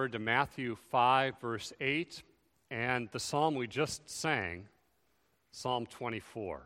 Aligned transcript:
word 0.00 0.12
to 0.12 0.18
Matthew 0.18 0.78
5, 0.90 1.34
verse 1.42 1.74
8, 1.78 2.22
and 2.70 3.10
the 3.12 3.20
psalm 3.20 3.54
we 3.54 3.66
just 3.66 4.08
sang, 4.08 4.66
Psalm 5.52 5.84
24. 5.84 6.62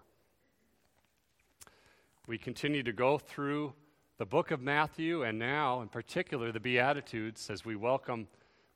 We 2.28 2.38
continue 2.38 2.84
to 2.84 2.92
go 2.92 3.18
through 3.18 3.72
the 4.18 4.24
book 4.24 4.52
of 4.52 4.60
Matthew, 4.60 5.24
and 5.24 5.36
now, 5.36 5.80
in 5.80 5.88
particular, 5.88 6.52
the 6.52 6.60
Beatitudes, 6.60 7.50
as 7.50 7.64
we 7.64 7.74
welcome 7.74 8.28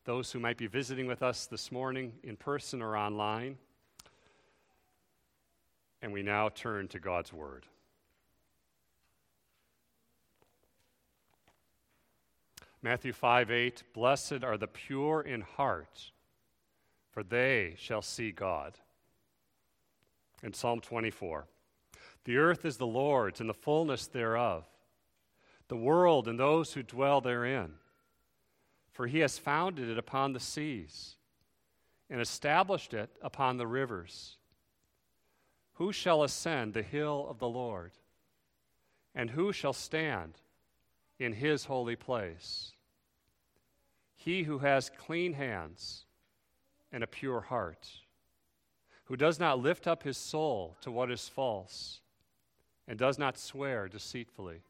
those 0.04 0.32
who 0.32 0.40
might 0.40 0.56
be 0.56 0.66
visiting 0.66 1.06
with 1.06 1.22
us 1.22 1.46
this 1.46 1.70
morning 1.70 2.14
in 2.24 2.34
person 2.34 2.82
or 2.82 2.96
online. 2.96 3.58
And 6.02 6.12
we 6.12 6.24
now 6.24 6.48
turn 6.48 6.88
to 6.88 6.98
God's 6.98 7.32
Word. 7.32 7.64
Matthew 12.80 13.12
5 13.12 13.50
8, 13.50 13.82
Blessed 13.92 14.44
are 14.44 14.56
the 14.56 14.68
pure 14.68 15.20
in 15.20 15.40
heart, 15.40 16.12
for 17.10 17.22
they 17.24 17.74
shall 17.76 18.02
see 18.02 18.30
God. 18.30 18.78
In 20.44 20.52
Psalm 20.52 20.80
24, 20.80 21.48
The 22.24 22.36
earth 22.36 22.64
is 22.64 22.76
the 22.76 22.86
Lord's 22.86 23.40
and 23.40 23.50
the 23.50 23.54
fullness 23.54 24.06
thereof, 24.06 24.64
the 25.66 25.76
world 25.76 26.28
and 26.28 26.38
those 26.38 26.74
who 26.74 26.84
dwell 26.84 27.20
therein. 27.20 27.74
For 28.92 29.06
he 29.06 29.20
has 29.20 29.38
founded 29.38 29.88
it 29.88 29.98
upon 29.98 30.32
the 30.32 30.40
seas 30.40 31.16
and 32.08 32.20
established 32.20 32.94
it 32.94 33.10
upon 33.22 33.56
the 33.56 33.66
rivers. 33.66 34.36
Who 35.74 35.92
shall 35.92 36.22
ascend 36.22 36.74
the 36.74 36.82
hill 36.82 37.26
of 37.28 37.38
the 37.38 37.48
Lord? 37.48 37.92
And 39.14 39.30
who 39.30 39.52
shall 39.52 39.72
stand? 39.72 40.38
in 41.18 41.32
his 41.32 41.64
holy 41.64 41.96
place. 41.96 42.72
He 44.18 44.42
who 44.42 44.58
has 44.58 44.90
clean 44.90 45.32
hands 45.32 46.04
and 46.92 47.04
a 47.04 47.06
pure 47.06 47.40
heart, 47.40 47.88
who 49.04 49.16
does 49.16 49.38
not 49.38 49.60
lift 49.60 49.86
up 49.86 50.02
his 50.02 50.18
soul 50.18 50.76
to 50.82 50.90
what 50.90 51.10
is 51.10 51.28
false, 51.28 52.00
and 52.88 52.98
does 52.98 53.18
not 53.18 53.38
swear 53.38 53.88
deceitfully, 53.88 54.62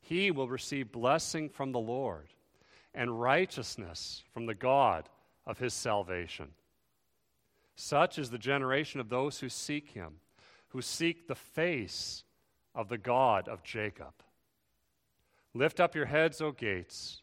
he 0.00 0.30
will 0.30 0.48
receive 0.48 0.92
blessing 0.92 1.48
from 1.48 1.72
the 1.72 1.80
Lord 1.80 2.28
and 2.94 3.20
righteousness 3.20 4.22
from 4.32 4.46
the 4.46 4.54
God 4.54 5.08
of 5.44 5.58
his 5.58 5.74
salvation. 5.74 6.48
Such 7.74 8.16
is 8.18 8.30
the 8.30 8.38
generation 8.38 9.00
of 9.00 9.08
those 9.08 9.40
who 9.40 9.48
seek 9.48 9.90
him, 9.90 10.20
who 10.68 10.80
seek 10.80 11.26
the 11.26 11.34
face 11.34 12.22
of 12.74 12.88
the 12.88 12.98
God 12.98 13.48
of 13.48 13.64
Jacob. 13.64 14.14
Lift 15.52 15.80
up 15.80 15.96
your 15.96 16.06
heads, 16.06 16.40
O 16.40 16.52
gates, 16.52 17.22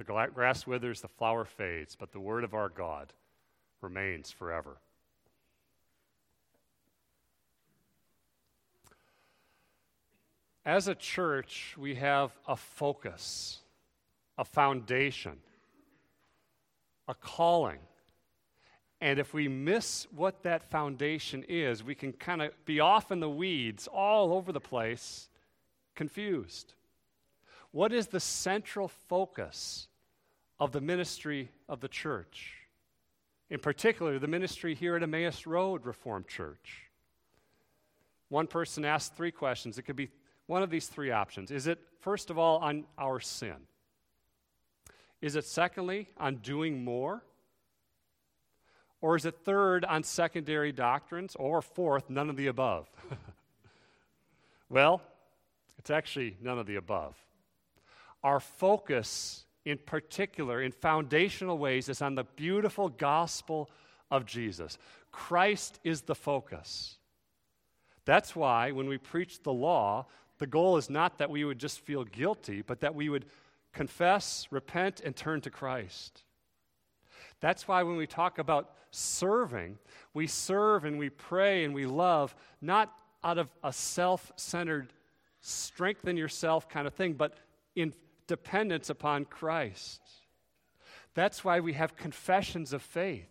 The 0.00 0.28
grass 0.32 0.66
withers, 0.66 1.02
the 1.02 1.08
flower 1.08 1.44
fades, 1.44 1.94
but 1.94 2.10
the 2.10 2.20
word 2.20 2.42
of 2.42 2.54
our 2.54 2.70
God 2.70 3.12
remains 3.82 4.30
forever. 4.30 4.78
As 10.64 10.88
a 10.88 10.94
church, 10.94 11.74
we 11.76 11.96
have 11.96 12.32
a 12.48 12.56
focus, 12.56 13.58
a 14.38 14.44
foundation, 14.46 15.36
a 17.06 17.12
calling. 17.12 17.80
And 19.02 19.18
if 19.18 19.34
we 19.34 19.48
miss 19.48 20.06
what 20.16 20.42
that 20.44 20.62
foundation 20.62 21.44
is, 21.46 21.84
we 21.84 21.94
can 21.94 22.14
kind 22.14 22.40
of 22.40 22.52
be 22.64 22.80
off 22.80 23.12
in 23.12 23.20
the 23.20 23.28
weeds 23.28 23.86
all 23.86 24.32
over 24.32 24.50
the 24.50 24.60
place, 24.60 25.28
confused. 25.94 26.72
What 27.70 27.92
is 27.92 28.06
the 28.06 28.18
central 28.18 28.88
focus 28.88 29.88
of 30.60 30.72
the 30.72 30.80
ministry 30.80 31.50
of 31.68 31.80
the 31.80 31.88
church? 31.88 32.54
In 33.48 33.58
particular, 33.58 34.20
the 34.20 34.28
ministry 34.28 34.76
here 34.76 34.94
at 34.94 35.02
Emmaus 35.02 35.46
Road 35.46 35.84
Reformed 35.84 36.28
Church. 36.28 36.82
One 38.28 38.46
person 38.46 38.84
asked 38.84 39.16
three 39.16 39.32
questions. 39.32 39.76
It 39.76 39.82
could 39.82 39.96
be 39.96 40.10
one 40.46 40.62
of 40.62 40.70
these 40.70 40.86
three 40.86 41.10
options. 41.10 41.50
Is 41.50 41.66
it, 41.66 41.80
first 42.00 42.30
of 42.30 42.38
all, 42.38 42.58
on 42.58 42.84
our 42.96 43.18
sin? 43.18 43.56
Is 45.20 45.34
it, 45.34 45.44
secondly, 45.44 46.08
on 46.16 46.36
doing 46.36 46.84
more? 46.84 47.24
Or 49.00 49.16
is 49.16 49.26
it 49.26 49.34
third, 49.44 49.84
on 49.84 50.04
secondary 50.04 50.72
doctrines? 50.72 51.34
Or 51.36 51.60
fourth, 51.60 52.08
none 52.08 52.30
of 52.30 52.36
the 52.36 52.46
above? 52.46 52.88
well, 54.68 55.02
it's 55.78 55.90
actually 55.90 56.36
none 56.40 56.58
of 56.58 56.66
the 56.66 56.76
above. 56.76 57.16
Our 58.22 58.38
focus, 58.38 59.44
in 59.64 59.78
particular, 59.78 60.62
in 60.62 60.72
foundational 60.72 61.58
ways, 61.58 61.88
is 61.88 62.02
on 62.02 62.14
the 62.14 62.24
beautiful 62.24 62.88
gospel 62.88 63.70
of 64.10 64.26
Jesus. 64.26 64.78
Christ 65.12 65.80
is 65.84 66.02
the 66.02 66.14
focus. 66.14 66.96
That's 68.04 68.34
why 68.34 68.72
when 68.72 68.88
we 68.88 68.98
preach 68.98 69.42
the 69.42 69.52
law, 69.52 70.06
the 70.38 70.46
goal 70.46 70.76
is 70.76 70.88
not 70.88 71.18
that 71.18 71.30
we 71.30 71.44
would 71.44 71.58
just 71.58 71.80
feel 71.80 72.04
guilty, 72.04 72.62
but 72.62 72.80
that 72.80 72.94
we 72.94 73.08
would 73.08 73.26
confess, 73.72 74.48
repent, 74.50 75.00
and 75.04 75.14
turn 75.14 75.40
to 75.42 75.50
Christ. 75.50 76.22
That's 77.40 77.68
why 77.68 77.82
when 77.82 77.96
we 77.96 78.06
talk 78.06 78.38
about 78.38 78.70
serving, 78.90 79.78
we 80.14 80.26
serve 80.26 80.84
and 80.84 80.98
we 80.98 81.10
pray 81.10 81.64
and 81.64 81.74
we 81.74 81.86
love 81.86 82.34
not 82.60 82.92
out 83.22 83.38
of 83.38 83.48
a 83.62 83.72
self 83.72 84.32
centered, 84.36 84.92
strengthen 85.40 86.16
yourself 86.16 86.68
kind 86.68 86.86
of 86.86 86.94
thing, 86.94 87.12
but 87.12 87.34
in 87.76 87.92
dependence 88.30 88.88
upon 88.88 89.24
Christ. 89.24 90.00
That's 91.14 91.42
why 91.42 91.58
we 91.58 91.72
have 91.72 91.96
confessions 91.96 92.72
of 92.72 92.80
faith, 92.80 93.28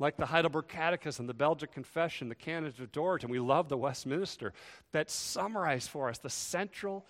like 0.00 0.16
the 0.16 0.26
Heidelberg 0.26 0.66
Catechism, 0.66 1.28
the 1.28 1.32
Belgic 1.32 1.70
Confession, 1.70 2.28
the 2.28 2.34
Canons 2.34 2.80
of 2.80 2.90
Dort, 2.90 3.22
and 3.22 3.30
we 3.30 3.38
love 3.38 3.68
the 3.68 3.76
Westminster, 3.76 4.52
that 4.90 5.12
summarize 5.12 5.86
for 5.86 6.08
us 6.08 6.18
the 6.18 6.28
central 6.28 7.06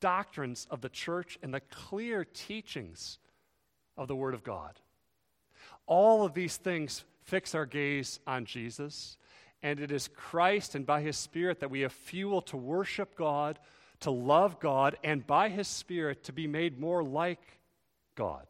doctrines 0.00 0.66
of 0.70 0.80
the 0.80 0.88
church 0.88 1.38
and 1.42 1.52
the 1.52 1.60
clear 1.60 2.24
teachings 2.24 3.18
of 3.98 4.08
the 4.08 4.16
Word 4.16 4.32
of 4.32 4.42
God. 4.42 4.80
All 5.86 6.24
of 6.24 6.32
these 6.32 6.56
things 6.56 7.04
fix 7.24 7.54
our 7.54 7.66
gaze 7.66 8.20
on 8.26 8.46
Jesus, 8.46 9.18
and 9.62 9.80
it 9.80 9.92
is 9.92 10.08
Christ 10.08 10.74
and 10.74 10.86
by 10.86 11.02
His 11.02 11.18
Spirit 11.18 11.60
that 11.60 11.70
we 11.70 11.80
have 11.82 11.92
fuel 11.92 12.40
to 12.40 12.56
worship 12.56 13.16
God 13.16 13.58
to 14.00 14.10
love 14.10 14.60
God, 14.60 14.96
and 15.02 15.26
by 15.26 15.48
His 15.48 15.68
Spirit 15.68 16.24
to 16.24 16.32
be 16.32 16.46
made 16.46 16.78
more 16.78 17.02
like 17.02 17.58
God. 18.14 18.46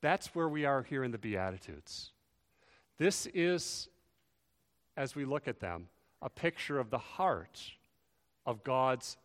That's 0.00 0.34
where 0.34 0.48
we 0.48 0.64
are 0.64 0.82
here 0.82 1.04
in 1.04 1.10
the 1.10 1.18
Beatitudes. 1.18 2.12
This 2.98 3.26
is, 3.34 3.88
as 4.96 5.14
we 5.14 5.24
look 5.24 5.48
at 5.48 5.60
them, 5.60 5.88
a 6.22 6.30
picture 6.30 6.78
of 6.78 6.90
the 6.90 6.98
heart 6.98 7.60
of 8.46 8.64
God's 8.64 9.16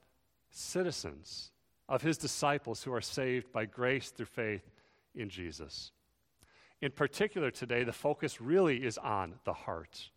citizens, 0.49 1.51
of 1.87 2.01
His 2.01 2.17
disciples 2.17 2.83
who 2.83 2.93
are 2.93 3.01
saved 3.01 3.51
by 3.51 3.65
grace 3.65 4.09
through 4.09 4.25
faith 4.25 4.69
in 5.15 5.29
Jesus. 5.29 5.91
In 6.81 6.91
particular, 6.91 7.51
today, 7.51 7.83
the 7.83 7.93
focus 7.93 8.41
really 8.41 8.83
is 8.83 8.97
on 8.97 9.35
the 9.45 9.53
heart. 9.53 10.09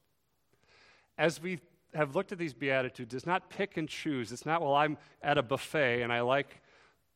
As 1.18 1.40
we 1.40 1.60
have 1.94 2.14
looked 2.14 2.32
at 2.32 2.38
these 2.38 2.54
Beatitudes 2.54 3.14
is 3.14 3.26
not 3.26 3.50
pick 3.50 3.76
and 3.76 3.88
choose. 3.88 4.32
It's 4.32 4.46
not, 4.46 4.60
well, 4.60 4.74
I'm 4.74 4.98
at 5.22 5.38
a 5.38 5.42
buffet 5.42 6.02
and 6.02 6.12
I 6.12 6.20
like 6.20 6.60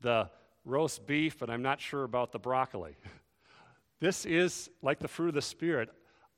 the 0.01 0.31
roast 0.65 1.07
beef, 1.07 1.39
but 1.39 1.51
I'm 1.51 1.63
not 1.63 1.81
sure 1.81 2.05
about 2.05 2.33
the 2.33 2.39
broccoli. 2.39 2.97
this 4.01 4.25
is, 4.25 4.71
like 4.83 5.01
the 5.01 5.09
fruit 5.09 5.29
of 5.29 5.35
the 5.35 5.43
Spirit, 5.43 5.91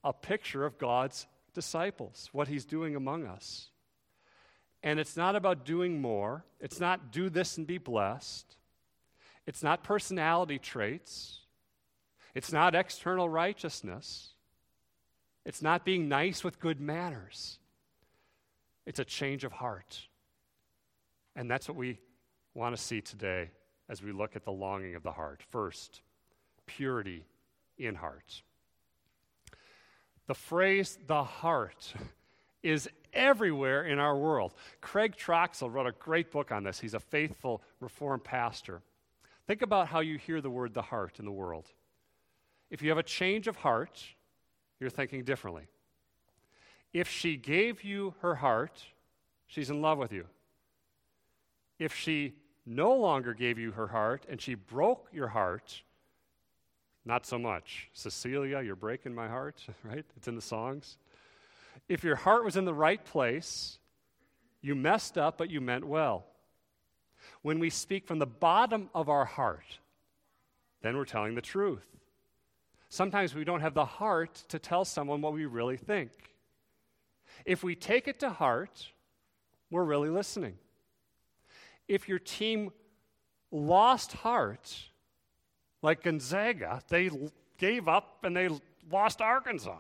a 0.05 0.13
picture 0.13 0.65
of 0.65 0.79
God's 0.79 1.27
disciples, 1.53 2.29
what 2.33 2.49
He's 2.49 2.65
doing 2.65 2.97
among 2.97 3.27
us. 3.27 3.69
And 4.83 4.99
it's 4.99 5.17
not 5.17 5.37
about 5.37 5.67
doing 5.67 6.01
more, 6.01 6.45
it's 6.59 6.81
not 6.81 7.13
do 7.13 7.29
this 7.29 7.59
and 7.59 7.67
be 7.67 7.77
blessed, 7.77 8.57
it's 9.47 9.63
not 9.63 9.85
personality 9.85 10.59
traits, 10.59 11.41
it's 12.35 12.53
not 12.53 12.75
external 12.75 13.29
righteousness, 13.29 14.31
it's 15.45 15.61
not 15.61 15.85
being 15.85 16.09
nice 16.09 16.43
with 16.43 16.61
good 16.61 16.81
manners. 16.81 17.59
It's 18.87 18.99
a 18.99 19.05
change 19.05 19.45
of 19.45 19.53
heart. 19.53 20.01
And 21.37 21.51
that's 21.51 21.69
what 21.69 21.77
we 21.77 21.99
want 22.55 22.77
to 22.77 22.83
see 22.83 23.01
today 23.01 23.51
as 23.89 24.03
we 24.03 24.13
look 24.13 24.37
at 24.37 24.45
the 24.45 24.53
longing 24.53 24.95
of 24.95 25.03
the 25.03 25.13
heart. 25.13 25.43
First, 25.51 26.03
purity 26.67 27.25
in 27.79 27.95
heart. 27.95 28.43
The 30.27 30.35
phrase 30.35 30.99
the 31.07 31.25
heart 31.25 31.93
is 32.63 32.89
everywhere 33.13 33.85
in 33.85 33.99
our 33.99 34.17
world. 34.17 34.55
Craig 34.81 35.17
Troxel 35.17 35.73
wrote 35.73 35.87
a 35.87 35.93
great 35.93 36.31
book 36.31 36.53
on 36.53 36.63
this. 36.63 36.79
He's 36.79 36.95
a 36.95 37.01
faithful 37.01 37.63
Reformed 37.81 38.25
pastor. 38.25 38.83
Think 39.47 39.63
about 39.63 39.89
how 39.89 40.01
you 40.01 40.19
hear 40.19 40.41
the 40.41 40.51
word 40.51 40.75
the 40.75 40.83
heart 40.83 41.19
in 41.19 41.25
the 41.25 41.33
world. 41.33 41.67
If 42.71 42.83
you 42.83 42.91
have 42.91 42.99
a 42.99 43.03
change 43.03 43.49
of 43.49 43.57
heart, 43.57 44.05
you're 44.79 44.91
thinking 44.91 45.25
differently. 45.25 45.65
If 46.93 47.09
she 47.09 47.37
gave 47.37 47.85
you 47.85 48.15
her 48.21 48.37
heart, 48.37 48.83
she's 49.47 49.71
in 49.71 49.81
love 49.81 49.99
with 49.99 50.13
you. 50.13 50.27
If 51.79 51.95
she 51.95 52.35
no 52.67 52.95
longer 52.95 53.33
gave 53.33 53.59
you 53.59 53.73
her 53.73 53.89
heart 53.89 54.27
and 54.29 54.41
she 54.41 54.55
broke 54.55 55.09
your 55.13 55.29
heart, 55.29 55.83
not 57.05 57.27
so 57.27 57.39
much. 57.39 57.89
Cecilia, 57.93 58.61
you're 58.61 58.77
breaking 58.77 59.15
my 59.15 59.29
heart, 59.29 59.65
right? 59.85 60.05
It's 60.17 60.29
in 60.29 60.37
the 60.37 60.43
songs. 60.43 60.99
If 61.89 62.05
your 62.05 62.17
heart 62.17 62.45
was 62.45 62.57
in 62.57 62.65
the 62.65 62.75
right 62.75 63.05
place, 63.05 63.79
you 64.61 64.75
messed 64.75 65.17
up, 65.17 65.39
but 65.39 65.51
you 65.51 65.61
meant 65.61 65.87
well. 65.87 66.27
When 67.43 67.59
we 67.59 67.71
speak 67.71 68.07
from 68.07 68.19
the 68.19 68.27
bottom 68.27 68.91
of 68.95 69.09
our 69.09 69.25
heart, 69.25 69.79
then 70.83 70.97
we're 70.97 71.05
telling 71.05 71.35
the 71.35 71.41
truth. 71.41 71.87
Sometimes 72.89 73.35
we 73.35 73.45
don't 73.45 73.61
have 73.61 73.75
the 73.75 73.85
heart 73.85 74.35
to 74.49 74.59
tell 74.59 74.85
someone 74.85 75.21
what 75.21 75.33
we 75.33 75.47
really 75.47 75.77
think. 75.77 76.11
If 77.45 77.63
we 77.63 77.75
take 77.75 78.09
it 78.09 78.21
to 78.21 78.31
heart, 78.31 78.89
we're 79.71 79.85
really 79.85 80.11
listening. 80.11 80.59
If 81.89 82.09
your 82.09 82.19
team 82.19 82.71
lost 83.51 84.13
heart, 84.13 84.91
like 85.83 86.03
Gonzaga, 86.03 86.83
they 86.89 87.11
gave 87.59 87.89
up 87.89 88.25
and 88.25 88.37
they 88.37 88.49
lost 88.91 89.21
Arkansas. 89.21 89.79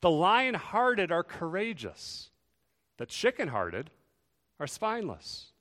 The 0.00 0.10
lion 0.10 0.54
hearted 0.54 1.10
are 1.10 1.22
courageous, 1.22 2.30
the 2.98 3.06
chicken 3.06 3.48
hearted 3.48 3.90
are 4.60 4.66
spineless. 4.66 5.52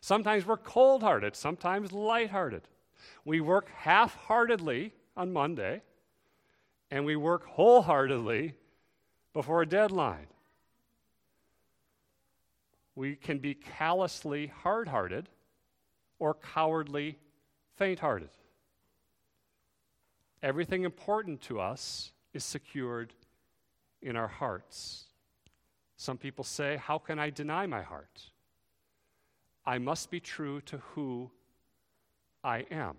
Sometimes 0.00 0.44
we're 0.44 0.56
cold 0.56 1.02
hearted, 1.02 1.36
sometimes 1.36 1.92
light 1.92 2.30
hearted. 2.30 2.62
We 3.24 3.40
work 3.40 3.70
half 3.70 4.16
heartedly 4.16 4.92
on 5.16 5.32
Monday, 5.32 5.82
and 6.90 7.04
we 7.04 7.14
work 7.14 7.46
wholeheartedly 7.46 8.54
before 9.32 9.62
a 9.62 9.66
deadline. 9.66 10.26
We 12.94 13.16
can 13.16 13.38
be 13.38 13.54
callously 13.54 14.48
hard 14.48 14.88
hearted 14.88 15.28
or 16.18 16.34
cowardly 16.34 17.18
faint 17.76 18.00
hearted. 18.00 18.30
Everything 20.42 20.84
important 20.84 21.40
to 21.42 21.60
us 21.60 22.12
is 22.34 22.44
secured 22.44 23.12
in 24.02 24.16
our 24.16 24.28
hearts. 24.28 25.04
Some 25.96 26.18
people 26.18 26.44
say, 26.44 26.76
How 26.76 26.98
can 26.98 27.18
I 27.18 27.30
deny 27.30 27.66
my 27.66 27.82
heart? 27.82 28.20
I 29.64 29.78
must 29.78 30.10
be 30.10 30.20
true 30.20 30.60
to 30.62 30.78
who 30.78 31.30
I 32.42 32.66
am. 32.70 32.96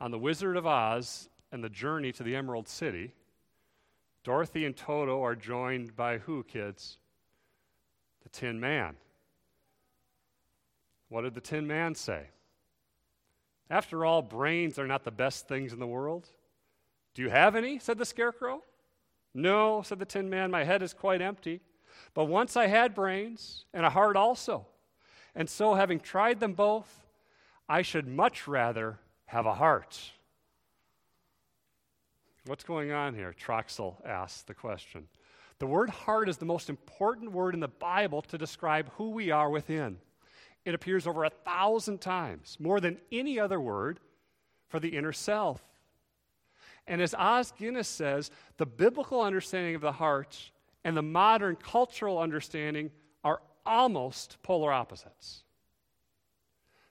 On 0.00 0.10
The 0.10 0.18
Wizard 0.18 0.56
of 0.56 0.66
Oz 0.66 1.28
and 1.52 1.62
the 1.62 1.68
journey 1.68 2.12
to 2.12 2.22
the 2.22 2.34
Emerald 2.34 2.68
City, 2.68 3.12
Dorothy 4.28 4.66
and 4.66 4.76
Toto 4.76 5.22
are 5.22 5.34
joined 5.34 5.96
by 5.96 6.18
who, 6.18 6.42
kids? 6.42 6.98
The 8.22 8.28
Tin 8.28 8.60
Man. 8.60 8.94
What 11.08 11.22
did 11.22 11.34
the 11.34 11.40
Tin 11.40 11.66
Man 11.66 11.94
say? 11.94 12.26
After 13.70 14.04
all, 14.04 14.20
brains 14.20 14.78
are 14.78 14.86
not 14.86 15.04
the 15.04 15.10
best 15.10 15.48
things 15.48 15.72
in 15.72 15.78
the 15.78 15.86
world. 15.86 16.28
Do 17.14 17.22
you 17.22 17.30
have 17.30 17.56
any? 17.56 17.78
said 17.78 17.96
the 17.96 18.04
Scarecrow. 18.04 18.62
No, 19.32 19.80
said 19.80 19.98
the 19.98 20.04
Tin 20.04 20.28
Man, 20.28 20.50
my 20.50 20.62
head 20.62 20.82
is 20.82 20.92
quite 20.92 21.22
empty. 21.22 21.62
But 22.12 22.26
once 22.26 22.54
I 22.54 22.66
had 22.66 22.94
brains 22.94 23.64
and 23.72 23.86
a 23.86 23.90
heart 23.90 24.14
also. 24.14 24.66
And 25.34 25.48
so, 25.48 25.72
having 25.72 26.00
tried 26.00 26.38
them 26.38 26.52
both, 26.52 27.06
I 27.66 27.80
should 27.80 28.06
much 28.06 28.46
rather 28.46 28.98
have 29.24 29.46
a 29.46 29.54
heart. 29.54 30.12
What's 32.48 32.64
going 32.64 32.92
on 32.92 33.14
here? 33.14 33.34
Troxel 33.38 33.96
asks 34.06 34.40
the 34.40 34.54
question. 34.54 35.06
The 35.58 35.66
word 35.66 35.90
heart 35.90 36.30
is 36.30 36.38
the 36.38 36.46
most 36.46 36.70
important 36.70 37.32
word 37.32 37.52
in 37.52 37.60
the 37.60 37.68
Bible 37.68 38.22
to 38.22 38.38
describe 38.38 38.90
who 38.96 39.10
we 39.10 39.30
are 39.30 39.50
within. 39.50 39.98
It 40.64 40.74
appears 40.74 41.06
over 41.06 41.24
a 41.24 41.30
thousand 41.30 42.00
times, 42.00 42.56
more 42.58 42.80
than 42.80 42.96
any 43.12 43.38
other 43.38 43.60
word 43.60 44.00
for 44.68 44.80
the 44.80 44.96
inner 44.96 45.12
self. 45.12 45.62
And 46.86 47.02
as 47.02 47.12
Os 47.12 47.52
Guinness 47.52 47.86
says, 47.86 48.30
the 48.56 48.64
biblical 48.64 49.20
understanding 49.20 49.74
of 49.74 49.82
the 49.82 49.92
heart 49.92 50.50
and 50.84 50.96
the 50.96 51.02
modern 51.02 51.54
cultural 51.54 52.18
understanding 52.18 52.90
are 53.24 53.42
almost 53.66 54.38
polar 54.42 54.72
opposites. 54.72 55.44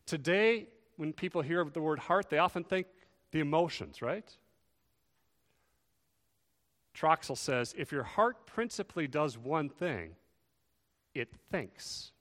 Today, 0.05 0.67
when 0.97 1.13
people 1.13 1.41
hear 1.41 1.63
the 1.63 1.81
word 1.81 1.97
heart, 1.97 2.29
they 2.29 2.37
often 2.37 2.63
think 2.63 2.85
the 3.31 3.39
emotions, 3.39 4.03
right? 4.03 4.37
Troxel 6.97 7.37
says 7.37 7.75
if 7.77 7.91
your 7.91 8.03
heart 8.03 8.47
principally 8.47 9.07
does 9.07 9.37
one 9.37 9.69
thing, 9.69 10.15
it 11.13 11.29
thinks. 11.51 12.11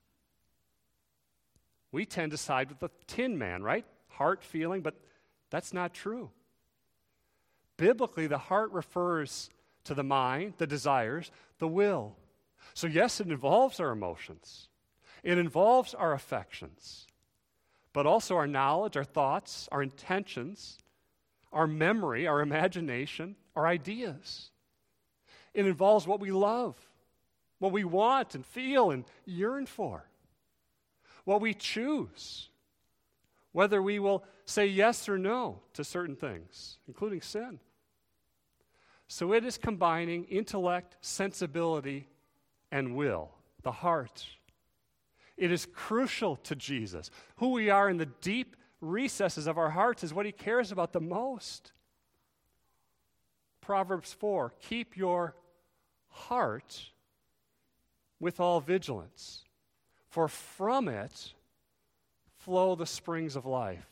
We 1.93 2.05
tend 2.05 2.33
to 2.33 2.37
side 2.37 2.69
with 2.69 2.81
the 2.81 2.91
tin 3.07 3.39
man, 3.39 3.63
right? 3.63 3.87
Heart 4.09 4.43
feeling, 4.43 4.83
but 4.83 4.95
that's 5.51 5.73
not 5.73 5.95
true. 5.95 6.31
Biblically, 7.79 8.27
the 8.27 8.39
heart 8.39 8.71
refers 8.73 9.49
to 9.85 9.95
the 9.95 10.03
mind, 10.03 10.55
the 10.59 10.67
desires, 10.67 11.31
the 11.59 11.69
will. 11.69 12.17
So, 12.75 12.87
yes, 12.87 13.21
it 13.21 13.29
involves 13.29 13.81
our 13.81 13.93
emotions, 13.93 14.69
it 15.23 15.39
involves 15.39 15.95
our 15.95 16.13
affections, 16.13 17.07
but 17.93 18.07
also 18.07 18.37
our 18.37 18.47
knowledge, 18.47 18.97
our 18.97 19.05
thoughts, 19.05 19.69
our 19.73 19.83
intentions, 19.83 20.79
our 21.53 21.67
memory, 21.67 22.27
our 22.27 22.43
imagination, 22.43 23.37
our 23.55 23.67
ideas. 23.67 24.51
It 25.57 25.65
involves 25.65 26.07
what 26.07 26.21
we 26.21 26.31
love, 26.31 26.77
what 27.61 27.73
we 27.73 27.83
want 27.83 28.35
and 28.35 28.45
feel 28.45 28.91
and 28.91 29.07
yearn 29.25 29.65
for, 29.65 30.07
what 31.25 31.41
we 31.41 31.55
choose, 31.55 32.51
whether 33.53 33.81
we 33.81 33.99
will 33.99 34.23
say 34.45 34.67
yes 34.67 35.09
or 35.09 35.17
no 35.17 35.61
to 35.73 35.83
certain 35.83 36.15
things, 36.15 36.77
including 36.87 37.23
sin. 37.23 37.59
So 39.09 39.33
it 39.33 39.47
is 39.47 39.57
combining 39.57 40.25
intellect, 40.25 40.99
sensibility, 41.01 42.07
and 42.71 42.95
will, 42.95 43.31
the 43.63 43.73
heart. 43.73 44.27
It 45.39 45.51
is 45.51 45.67
crucial 45.73 46.37
to 46.37 46.55
Jesus. 46.55 47.11
Who 47.37 47.53
we 47.53 47.71
are 47.71 47.89
in 47.89 47.97
the 47.97 48.07
deep 48.21 48.57
recesses 48.83 49.47
of 49.47 49.57
our 49.57 49.71
hearts 49.71 50.05
is 50.05 50.13
what 50.13 50.27
he 50.27 50.33
cares 50.33 50.71
about 50.71 50.93
the 50.93 51.01
most. 51.01 51.73
Proverbs 53.63 54.13
4 54.13 54.53
Keep 54.61 54.99
your 54.99 55.35
heart 56.17 56.91
with 58.19 58.41
all 58.41 58.61
vigilance, 58.61 59.45
for 60.09 60.29
from 60.29 60.89
it 60.89 61.35
flow 62.39 62.75
the 62.75 62.87
springs 62.87 63.37
of 63.37 63.45
life. 63.45 63.87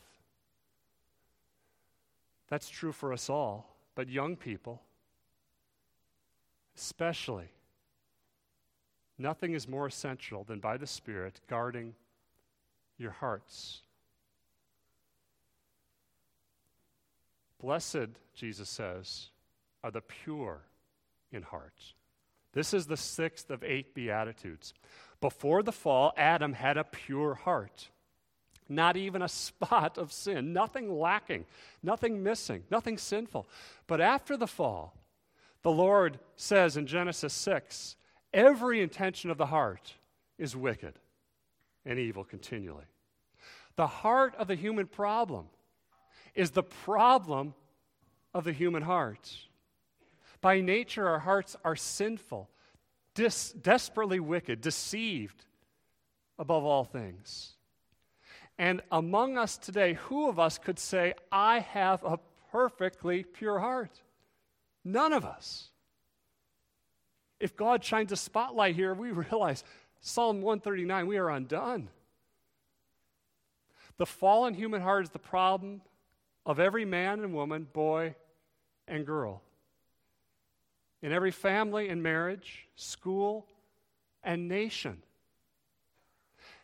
That's 2.47 2.69
true 2.69 2.91
for 2.91 3.13
us 3.13 3.29
all, 3.29 3.75
but 3.95 4.09
young 4.09 4.35
people, 4.35 4.81
especially. 6.75 7.49
Nothing 9.17 9.53
is 9.53 9.67
more 9.67 9.87
essential 9.87 10.43
than 10.43 10.59
by 10.59 10.77
the 10.77 10.87
Spirit 10.87 11.39
guarding 11.47 11.93
your 12.97 13.11
hearts. 13.11 13.81
Blessed, 17.61 18.09
Jesus 18.33 18.69
says, 18.69 19.29
are 19.83 19.91
the 19.91 20.01
pure 20.01 20.61
in 21.31 21.43
heart. 21.43 21.93
This 22.55 22.73
is 22.73 22.87
the 22.87 22.97
sixth 22.97 23.51
of 23.51 23.63
eight 23.63 23.93
Beatitudes. 23.93 24.73
Before 25.21 25.61
the 25.61 25.73
fall, 25.73 26.13
Adam 26.17 26.53
had 26.53 26.77
a 26.77 26.85
pure 26.85 27.35
heart. 27.35 27.89
Not 28.67 28.97
even 28.97 29.21
a 29.21 29.27
spot 29.29 29.99
of 29.99 30.11
sin, 30.11 30.53
nothing 30.53 30.97
lacking, 30.97 31.45
nothing 31.83 32.23
missing, 32.23 32.63
nothing 32.71 32.97
sinful. 32.97 33.47
But 33.85 34.01
after 34.01 34.37
the 34.37 34.47
fall, 34.47 34.95
the 35.61 35.71
Lord 35.71 36.17
says 36.37 36.77
in 36.77 36.87
Genesis 36.87 37.33
6 37.33 37.97
every 38.33 38.81
intention 38.81 39.29
of 39.29 39.37
the 39.37 39.47
heart 39.47 39.93
is 40.37 40.55
wicked 40.55 40.93
and 41.85 41.99
evil 41.99 42.23
continually. 42.23 42.85
The 43.75 43.87
heart 43.87 44.33
of 44.35 44.47
the 44.47 44.55
human 44.55 44.87
problem 44.87 45.47
is 46.33 46.51
the 46.51 46.63
problem 46.63 47.53
of 48.33 48.45
the 48.45 48.53
human 48.53 48.83
heart. 48.83 49.29
By 50.45 50.61
nature, 50.61 51.07
our 51.07 51.17
hearts 51.17 51.55
are 51.65 51.75
sinful, 51.75 52.51
dis- 53.15 53.51
desperately 53.53 54.19
wicked, 54.19 54.61
deceived 54.61 55.43
above 56.37 56.63
all 56.63 56.83
things. 56.83 57.53
And 58.59 58.83
among 58.91 59.39
us 59.39 59.57
today, 59.57 59.93
who 59.93 60.29
of 60.29 60.37
us 60.37 60.59
could 60.59 60.77
say, 60.77 61.15
I 61.31 61.61
have 61.61 62.03
a 62.03 62.19
perfectly 62.51 63.23
pure 63.23 63.57
heart? 63.57 64.03
None 64.83 65.13
of 65.13 65.25
us. 65.25 65.71
If 67.39 67.57
God 67.57 67.83
shines 67.83 68.11
a 68.11 68.15
spotlight 68.15 68.75
here, 68.75 68.93
we 68.93 69.09
realize 69.13 69.63
Psalm 69.99 70.43
139, 70.43 71.07
we 71.07 71.17
are 71.17 71.31
undone. 71.31 71.89
The 73.97 74.05
fallen 74.05 74.53
human 74.53 74.83
heart 74.83 75.05
is 75.05 75.09
the 75.09 75.17
problem 75.17 75.81
of 76.45 76.59
every 76.59 76.85
man 76.85 77.21
and 77.21 77.33
woman, 77.33 77.65
boy 77.73 78.13
and 78.87 79.07
girl. 79.07 79.41
In 81.01 81.11
every 81.11 81.31
family 81.31 81.89
and 81.89 82.01
marriage, 82.01 82.67
school 82.75 83.47
and 84.23 84.47
nation. 84.47 85.03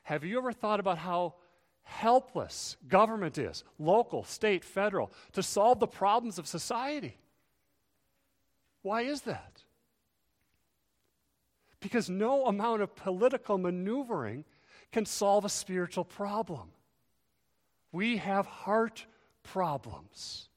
Have 0.03 0.23
you 0.23 0.37
ever 0.37 0.51
thought 0.51 0.79
about 0.79 0.97
how 0.97 1.35
helpless 1.83 2.75
government 2.87 3.37
is, 3.37 3.63
local, 3.77 4.23
state, 4.23 4.63
federal, 4.63 5.11
to 5.33 5.43
solve 5.43 5.79
the 5.79 5.87
problems 5.87 6.39
of 6.39 6.47
society? 6.47 7.17
Why 8.81 9.03
is 9.03 9.21
that? 9.21 9.61
Because 11.79 12.09
no 12.09 12.45
amount 12.45 12.81
of 12.81 12.95
political 12.95 13.57
maneuvering 13.57 14.45
can 14.91 15.05
solve 15.05 15.45
a 15.45 15.49
spiritual 15.49 16.03
problem. 16.03 16.69
We 17.91 18.17
have 18.17 18.45
heart 18.45 19.05
problems. 19.43 20.49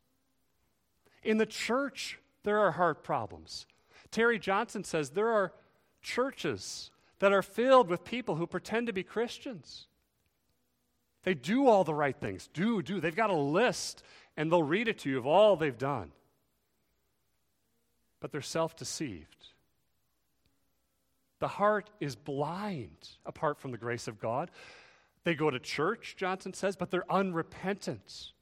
In 1.22 1.38
the 1.38 1.46
church, 1.46 2.18
there 2.44 2.60
are 2.60 2.72
heart 2.72 3.02
problems. 3.02 3.66
Terry 4.10 4.38
Johnson 4.38 4.84
says 4.84 5.10
there 5.10 5.30
are 5.30 5.52
churches 6.02 6.90
that 7.18 7.32
are 7.32 7.42
filled 7.42 7.88
with 7.88 8.04
people 8.04 8.36
who 8.36 8.46
pretend 8.46 8.86
to 8.86 8.92
be 8.92 9.02
Christians. 9.02 9.86
They 11.24 11.34
do 11.34 11.66
all 11.66 11.84
the 11.84 11.94
right 11.94 12.16
things. 12.16 12.48
Do, 12.52 12.82
do. 12.82 13.00
They've 13.00 13.16
got 13.16 13.30
a 13.30 13.36
list, 13.36 14.02
and 14.36 14.52
they'll 14.52 14.62
read 14.62 14.88
it 14.88 14.98
to 15.00 15.10
you 15.10 15.18
of 15.18 15.26
all 15.26 15.56
they've 15.56 15.76
done. 15.76 16.12
But 18.20 18.30
they're 18.30 18.42
self 18.42 18.76
deceived. 18.76 19.34
The 21.40 21.48
heart 21.48 21.90
is 21.98 22.14
blind 22.14 23.08
apart 23.26 23.58
from 23.58 23.70
the 23.70 23.78
grace 23.78 24.06
of 24.06 24.20
God. 24.20 24.50
They 25.24 25.34
go 25.34 25.50
to 25.50 25.58
church, 25.58 26.16
Johnson 26.16 26.52
says, 26.52 26.76
but 26.76 26.90
they're 26.90 27.10
unrepentant. 27.10 28.32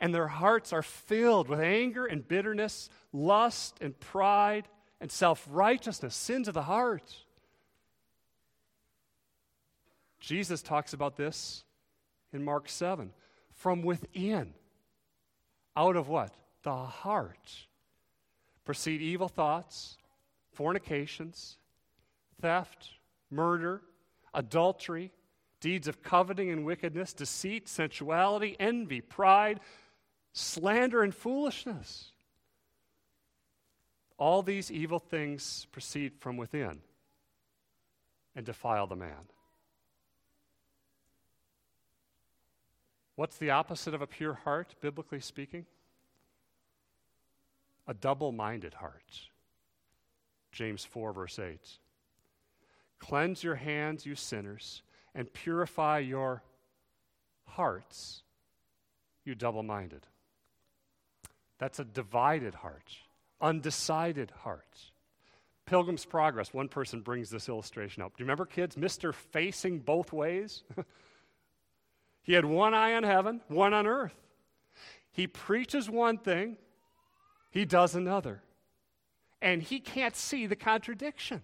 And 0.00 0.14
their 0.14 0.28
hearts 0.28 0.72
are 0.72 0.82
filled 0.82 1.48
with 1.48 1.60
anger 1.60 2.06
and 2.06 2.26
bitterness, 2.26 2.88
lust 3.12 3.78
and 3.80 3.98
pride 3.98 4.68
and 5.00 5.10
self 5.10 5.46
righteousness, 5.50 6.14
sins 6.14 6.48
of 6.48 6.54
the 6.54 6.62
heart. 6.62 7.14
Jesus 10.20 10.62
talks 10.62 10.92
about 10.92 11.16
this 11.16 11.64
in 12.32 12.44
Mark 12.44 12.68
7. 12.68 13.12
From 13.54 13.82
within, 13.82 14.54
out 15.76 15.96
of 15.96 16.08
what? 16.08 16.34
The 16.62 16.74
heart, 16.74 17.66
proceed 18.64 19.00
evil 19.00 19.28
thoughts, 19.28 19.98
fornications, 20.52 21.58
theft, 22.40 22.88
murder, 23.30 23.82
adultery, 24.34 25.12
deeds 25.60 25.88
of 25.88 26.02
coveting 26.02 26.50
and 26.50 26.64
wickedness, 26.64 27.12
deceit, 27.12 27.68
sensuality, 27.68 28.56
envy, 28.60 29.00
pride, 29.00 29.60
slander, 30.32 31.02
and 31.02 31.14
foolishness. 31.14 32.12
All 34.18 34.42
these 34.42 34.70
evil 34.70 34.98
things 34.98 35.66
proceed 35.72 36.12
from 36.18 36.36
within 36.36 36.80
and 38.34 38.44
defile 38.44 38.86
the 38.86 38.96
man. 38.96 39.28
What's 43.14 43.38
the 43.38 43.50
opposite 43.50 43.94
of 43.94 44.02
a 44.02 44.06
pure 44.06 44.34
heart, 44.34 44.74
biblically 44.80 45.20
speaking? 45.20 45.64
A 47.86 47.94
double 47.94 48.30
minded 48.30 48.74
heart. 48.74 49.28
James 50.52 50.84
4, 50.84 51.12
verse 51.12 51.38
8. 51.38 51.58
Cleanse 52.98 53.42
your 53.42 53.54
hands, 53.54 54.04
you 54.06 54.14
sinners, 54.14 54.82
and 55.16 55.32
purify 55.32 55.98
your 55.98 56.42
hearts, 57.46 58.22
you 59.24 59.34
double 59.34 59.62
minded. 59.62 60.06
That's 61.58 61.78
a 61.78 61.84
divided 61.84 62.54
heart, 62.54 62.94
undecided 63.40 64.30
heart. 64.42 64.76
Pilgrim's 65.64 66.04
Progress, 66.04 66.52
one 66.52 66.68
person 66.68 67.00
brings 67.00 67.30
this 67.30 67.48
illustration 67.48 68.02
up. 68.02 68.16
Do 68.16 68.22
you 68.22 68.26
remember, 68.26 68.44
kids, 68.44 68.76
Mr. 68.76 69.12
Facing 69.12 69.80
Both 69.80 70.12
Ways? 70.12 70.62
he 72.22 72.34
had 72.34 72.44
one 72.44 72.74
eye 72.74 72.92
on 72.94 73.02
heaven, 73.02 73.40
one 73.48 73.72
on 73.72 73.86
earth. 73.86 74.14
He 75.10 75.26
preaches 75.26 75.88
one 75.88 76.18
thing, 76.18 76.58
he 77.50 77.64
does 77.64 77.94
another. 77.94 78.42
And 79.40 79.62
he 79.62 79.80
can't 79.80 80.14
see 80.14 80.46
the 80.46 80.56
contradiction. 80.56 81.42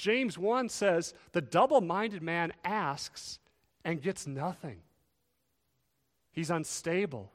James 0.00 0.38
1 0.38 0.70
says, 0.70 1.12
The 1.32 1.42
double 1.42 1.82
minded 1.82 2.22
man 2.22 2.54
asks 2.64 3.38
and 3.84 4.00
gets 4.00 4.26
nothing. 4.26 4.78
He's 6.32 6.48
unstable. 6.48 7.30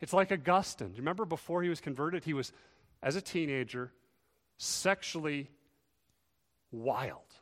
It's 0.00 0.12
like 0.12 0.30
Augustine. 0.30 0.90
Do 0.90 0.94
you 0.94 1.00
remember 1.00 1.24
before 1.24 1.64
he 1.64 1.68
was 1.68 1.80
converted, 1.80 2.24
he 2.24 2.34
was, 2.34 2.52
as 3.02 3.16
a 3.16 3.20
teenager, 3.20 3.90
sexually 4.58 5.50
wild. 6.70 7.34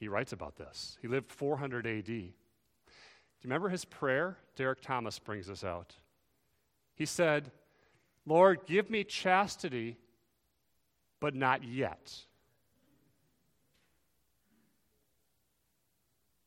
He 0.00 0.08
writes 0.08 0.32
about 0.32 0.56
this. 0.56 0.98
He 1.00 1.06
lived 1.06 1.30
400 1.30 1.86
AD. 1.86 2.06
Do 2.06 2.12
you 2.12 2.32
remember 3.44 3.68
his 3.68 3.84
prayer? 3.84 4.36
Derek 4.56 4.80
Thomas 4.80 5.20
brings 5.20 5.46
this 5.46 5.62
out. 5.62 5.94
He 6.96 7.06
said, 7.06 7.52
Lord, 8.26 8.66
give 8.66 8.90
me 8.90 9.04
chastity 9.04 9.96
but 11.20 11.34
not 11.34 11.64
yet. 11.64 12.14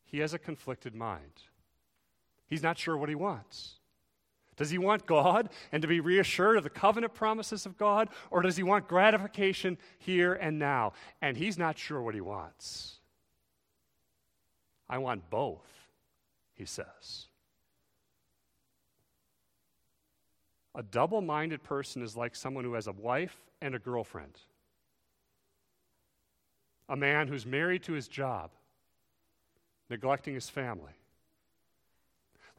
He 0.06 0.20
has 0.20 0.34
a 0.34 0.40
conflicted 0.40 0.96
mind. 0.96 1.44
He's 2.48 2.64
not 2.64 2.78
sure 2.78 2.98
what 2.98 3.10
he 3.10 3.16
wants. 3.16 3.76
Does 4.58 4.72
he 4.72 4.78
want 4.78 5.06
God 5.06 5.50
and 5.72 5.82
to 5.84 5.88
be 5.88 6.00
reassured 6.00 6.58
of 6.58 6.64
the 6.64 6.70
covenant 6.70 7.14
promises 7.14 7.66
of 7.66 7.78
God, 7.78 8.10
or 8.30 8.42
does 8.42 8.58
he 8.58 8.64
want 8.64 8.88
gratification 8.88 9.78
here 10.00 10.34
and 10.34 10.60
now? 10.60 10.94
And 11.22 11.38
he's 11.38 11.58
not 11.58 11.78
sure 11.78 12.02
what 12.02 12.16
he 12.16 12.22
wants. 12.22 12.98
I 14.90 14.98
want 14.98 15.30
both, 15.30 15.70
he 16.56 16.66
says. 16.66 17.28
A 20.76 20.84
double 20.84 21.22
minded 21.22 21.64
person 21.64 22.02
is 22.02 22.18
like 22.18 22.36
someone 22.36 22.64
who 22.64 22.74
has 22.74 22.88
a 22.88 22.92
wife 22.92 23.38
and 23.62 23.76
a 23.76 23.80
girlfriend 23.80 24.40
a 26.90 26.96
man 26.96 27.28
who's 27.28 27.46
married 27.46 27.84
to 27.84 27.94
his 27.94 28.08
job, 28.08 28.50
neglecting 29.90 30.34
his 30.34 30.50
family. 30.50 30.92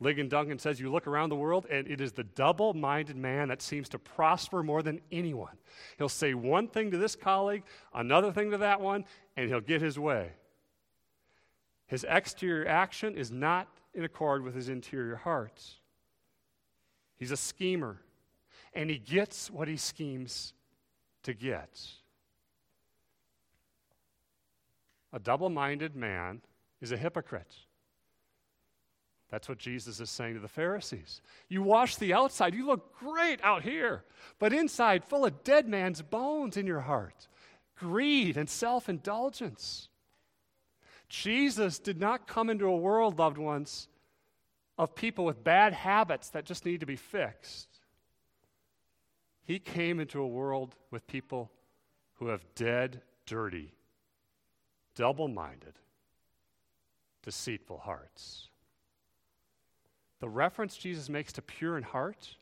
Ligon 0.02 0.30
Duncan 0.30 0.58
says 0.58 0.80
you 0.80 0.90
look 0.90 1.06
around 1.06 1.28
the 1.28 1.36
world 1.36 1.66
and 1.70 1.86
it 1.86 2.00
is 2.00 2.12
the 2.12 2.24
double 2.24 2.72
minded 2.72 3.16
man 3.16 3.48
that 3.48 3.60
seems 3.60 3.88
to 3.90 3.98
prosper 3.98 4.62
more 4.62 4.82
than 4.82 5.00
anyone. 5.12 5.58
He'll 5.98 6.08
say 6.08 6.32
one 6.32 6.68
thing 6.68 6.90
to 6.92 6.96
this 6.96 7.14
colleague, 7.14 7.64
another 7.92 8.32
thing 8.32 8.50
to 8.52 8.58
that 8.58 8.80
one, 8.80 9.04
and 9.36 9.48
he'll 9.48 9.60
get 9.60 9.82
his 9.82 9.98
way. 9.98 10.30
His 11.86 12.06
exterior 12.08 12.66
action 12.66 13.14
is 13.16 13.30
not 13.30 13.68
in 13.92 14.04
accord 14.04 14.42
with 14.42 14.54
his 14.54 14.68
interior 14.68 15.16
heart. 15.16 15.62
He's 17.18 17.32
a 17.32 17.36
schemer, 17.36 18.00
and 18.72 18.88
he 18.88 18.96
gets 18.96 19.50
what 19.50 19.68
he 19.68 19.76
schemes 19.76 20.54
to 21.24 21.34
get. 21.34 21.78
A 25.12 25.18
double 25.18 25.50
minded 25.50 25.96
man 25.96 26.40
is 26.80 26.92
a 26.92 26.96
hypocrite. 26.96 27.54
That's 29.30 29.48
what 29.48 29.58
Jesus 29.58 30.00
is 30.00 30.10
saying 30.10 30.34
to 30.34 30.40
the 30.40 30.48
Pharisees. 30.48 31.22
You 31.48 31.62
wash 31.62 31.96
the 31.96 32.12
outside, 32.12 32.54
you 32.54 32.66
look 32.66 32.98
great 32.98 33.40
out 33.42 33.62
here, 33.62 34.04
but 34.38 34.52
inside, 34.52 35.04
full 35.04 35.24
of 35.24 35.44
dead 35.44 35.68
man's 35.68 36.02
bones 36.02 36.56
in 36.56 36.66
your 36.66 36.80
heart, 36.80 37.28
greed 37.76 38.36
and 38.36 38.48
self 38.48 38.88
indulgence. 38.88 39.88
Jesus 41.08 41.78
did 41.78 41.98
not 41.98 42.26
come 42.26 42.50
into 42.50 42.66
a 42.66 42.76
world, 42.76 43.18
loved 43.18 43.38
ones, 43.38 43.88
of 44.78 44.94
people 44.94 45.24
with 45.24 45.44
bad 45.44 45.72
habits 45.72 46.30
that 46.30 46.44
just 46.44 46.64
need 46.64 46.80
to 46.80 46.86
be 46.86 46.96
fixed. 46.96 47.68
He 49.44 49.58
came 49.58 50.00
into 50.00 50.20
a 50.20 50.28
world 50.28 50.76
with 50.90 51.06
people 51.06 51.50
who 52.14 52.28
have 52.28 52.44
dead, 52.54 53.02
dirty 53.26 53.72
double 54.94 55.28
minded, 55.28 55.74
deceitful 57.22 57.78
hearts. 57.78 58.48
The 60.20 60.28
reference 60.28 60.76
Jesus 60.76 61.08
makes 61.08 61.32
to 61.34 61.42
pure 61.42 61.76
in 61.76 61.82
heart, 61.82 62.36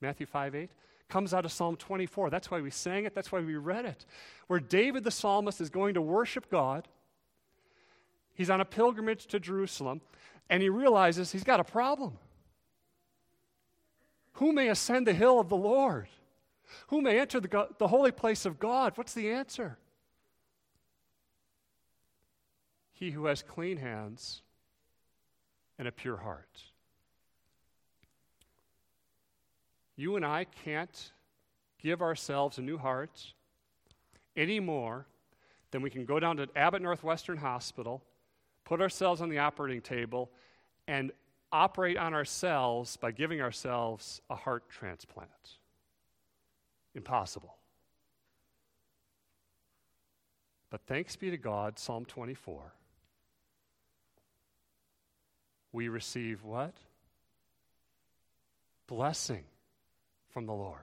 Matthew 0.00 0.26
5 0.26 0.54
8, 0.54 0.70
comes 1.08 1.34
out 1.34 1.44
of 1.44 1.52
Psalm 1.52 1.76
24. 1.76 2.30
That's 2.30 2.50
why 2.50 2.60
we 2.60 2.70
sang 2.70 3.04
it, 3.04 3.14
that's 3.14 3.32
why 3.32 3.40
we 3.40 3.56
read 3.56 3.84
it. 3.84 4.06
Where 4.46 4.60
David 4.60 5.04
the 5.04 5.10
psalmist 5.10 5.60
is 5.60 5.70
going 5.70 5.94
to 5.94 6.00
worship 6.00 6.50
God, 6.50 6.88
He's 8.34 8.50
on 8.50 8.60
a 8.60 8.64
pilgrimage 8.64 9.26
to 9.26 9.40
Jerusalem, 9.40 10.00
and 10.50 10.62
he 10.62 10.68
realizes 10.68 11.32
he's 11.32 11.44
got 11.44 11.60
a 11.60 11.64
problem. 11.64 12.18
Who 14.34 14.52
may 14.52 14.68
ascend 14.68 15.06
the 15.06 15.14
hill 15.14 15.38
of 15.38 15.48
the 15.48 15.56
Lord? 15.56 16.08
Who 16.88 17.00
may 17.00 17.20
enter 17.20 17.38
the, 17.38 17.68
the 17.78 17.88
holy 17.88 18.10
place 18.10 18.44
of 18.44 18.58
God? 18.58 18.92
What's 18.96 19.14
the 19.14 19.30
answer? 19.30 19.78
He 23.04 23.10
who 23.10 23.26
has 23.26 23.42
clean 23.42 23.76
hands 23.76 24.40
and 25.78 25.86
a 25.86 25.92
pure 25.92 26.16
heart. 26.16 26.62
You 29.94 30.16
and 30.16 30.24
I 30.24 30.44
can't 30.64 31.12
give 31.82 32.00
ourselves 32.00 32.56
a 32.56 32.62
new 32.62 32.78
heart 32.78 33.34
any 34.34 34.58
more 34.58 35.04
than 35.70 35.82
we 35.82 35.90
can 35.90 36.06
go 36.06 36.18
down 36.18 36.38
to 36.38 36.48
Abbott 36.56 36.80
Northwestern 36.80 37.36
Hospital, 37.36 38.02
put 38.64 38.80
ourselves 38.80 39.20
on 39.20 39.28
the 39.28 39.38
operating 39.38 39.82
table, 39.82 40.30
and 40.88 41.12
operate 41.52 41.98
on 41.98 42.14
ourselves 42.14 42.96
by 42.96 43.10
giving 43.10 43.42
ourselves 43.42 44.22
a 44.30 44.34
heart 44.34 44.70
transplant. 44.70 45.58
Impossible. 46.94 47.54
But 50.70 50.80
thanks 50.86 51.16
be 51.16 51.30
to 51.30 51.36
God, 51.36 51.78
Psalm 51.78 52.06
24. 52.06 52.72
We 55.74 55.88
receive 55.88 56.42
what? 56.42 56.74
Blessing 58.86 59.44
from 60.30 60.46
the 60.46 60.54
Lord 60.54 60.80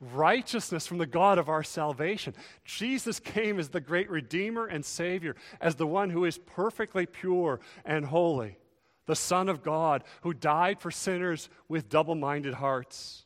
righteousness 0.00 0.86
from 0.86 0.98
the 0.98 1.06
God 1.06 1.38
of 1.38 1.48
our 1.48 1.62
salvation. 1.62 2.34
Jesus 2.64 3.18
came 3.18 3.58
as 3.58 3.70
the 3.70 3.80
great 3.80 4.08
Redeemer 4.08 4.66
and 4.66 4.84
Savior, 4.84 5.34
as 5.60 5.74
the 5.74 5.86
one 5.86 6.10
who 6.10 6.24
is 6.24 6.38
perfectly 6.38 7.06
pure 7.06 7.60
and 7.84 8.04
holy, 8.04 8.58
the 9.06 9.16
Son 9.16 9.48
of 9.48 9.62
God 9.62 10.04
who 10.22 10.32
died 10.32 10.80
for 10.80 10.90
sinners 10.90 11.48
with 11.68 11.88
double 11.88 12.14
minded 12.14 12.54
hearts. 12.54 13.24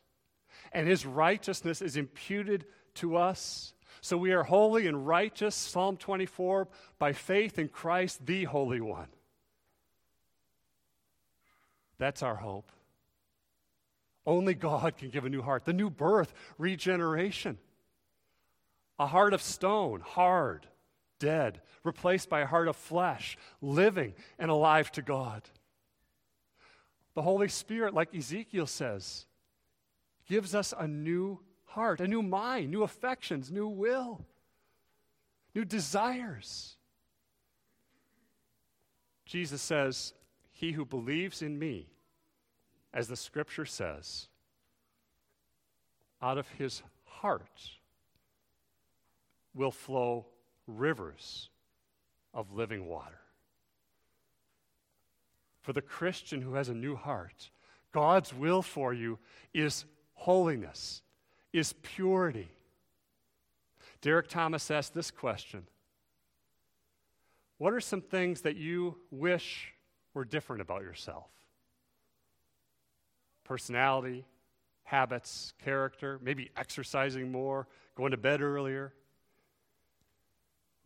And 0.72 0.88
his 0.88 1.04
righteousness 1.04 1.82
is 1.82 1.96
imputed 1.96 2.64
to 2.94 3.16
us. 3.16 3.74
So 4.00 4.16
we 4.16 4.32
are 4.32 4.42
holy 4.42 4.86
and 4.86 5.06
righteous, 5.06 5.54
Psalm 5.54 5.96
24, 5.96 6.68
by 6.98 7.12
faith 7.12 7.58
in 7.58 7.68
Christ, 7.68 8.24
the 8.24 8.44
Holy 8.44 8.80
One. 8.80 9.08
That's 12.02 12.24
our 12.24 12.34
hope. 12.34 12.72
Only 14.26 14.54
God 14.54 14.96
can 14.96 15.10
give 15.10 15.24
a 15.24 15.28
new 15.28 15.40
heart. 15.40 15.64
The 15.64 15.72
new 15.72 15.88
birth, 15.88 16.34
regeneration. 16.58 17.58
A 18.98 19.06
heart 19.06 19.32
of 19.32 19.40
stone, 19.40 20.00
hard, 20.00 20.66
dead, 21.20 21.60
replaced 21.84 22.28
by 22.28 22.40
a 22.40 22.46
heart 22.46 22.66
of 22.66 22.74
flesh, 22.74 23.38
living 23.60 24.14
and 24.36 24.50
alive 24.50 24.90
to 24.92 25.02
God. 25.02 25.42
The 27.14 27.22
Holy 27.22 27.46
Spirit, 27.46 27.94
like 27.94 28.12
Ezekiel 28.12 28.66
says, 28.66 29.26
gives 30.26 30.56
us 30.56 30.74
a 30.76 30.88
new 30.88 31.38
heart, 31.66 32.00
a 32.00 32.08
new 32.08 32.24
mind, 32.24 32.72
new 32.72 32.82
affections, 32.82 33.48
new 33.52 33.68
will, 33.68 34.26
new 35.54 35.64
desires. 35.64 36.74
Jesus 39.24 39.62
says, 39.62 40.14
He 40.50 40.72
who 40.72 40.84
believes 40.84 41.42
in 41.42 41.56
me, 41.60 41.91
as 42.94 43.08
the 43.08 43.16
scripture 43.16 43.64
says, 43.64 44.28
out 46.20 46.38
of 46.38 46.48
his 46.50 46.82
heart 47.04 47.70
will 49.54 49.70
flow 49.70 50.26
rivers 50.66 51.48
of 52.32 52.52
living 52.52 52.86
water. 52.86 53.18
For 55.60 55.72
the 55.72 55.82
Christian 55.82 56.42
who 56.42 56.54
has 56.54 56.68
a 56.68 56.74
new 56.74 56.96
heart, 56.96 57.50
God's 57.92 58.34
will 58.34 58.62
for 58.62 58.92
you 58.92 59.18
is 59.52 59.84
holiness, 60.14 61.02
is 61.52 61.74
purity. 61.82 62.50
Derek 64.00 64.28
Thomas 64.28 64.70
asked 64.70 64.94
this 64.94 65.10
question 65.10 65.66
What 67.58 67.72
are 67.72 67.80
some 67.80 68.00
things 68.00 68.40
that 68.42 68.56
you 68.56 68.96
wish 69.10 69.72
were 70.14 70.24
different 70.24 70.62
about 70.62 70.82
yourself? 70.82 71.28
Personality, 73.44 74.24
habits, 74.84 75.54
character, 75.64 76.18
maybe 76.22 76.50
exercising 76.56 77.32
more, 77.32 77.66
going 77.94 78.10
to 78.10 78.16
bed 78.16 78.40
earlier. 78.40 78.92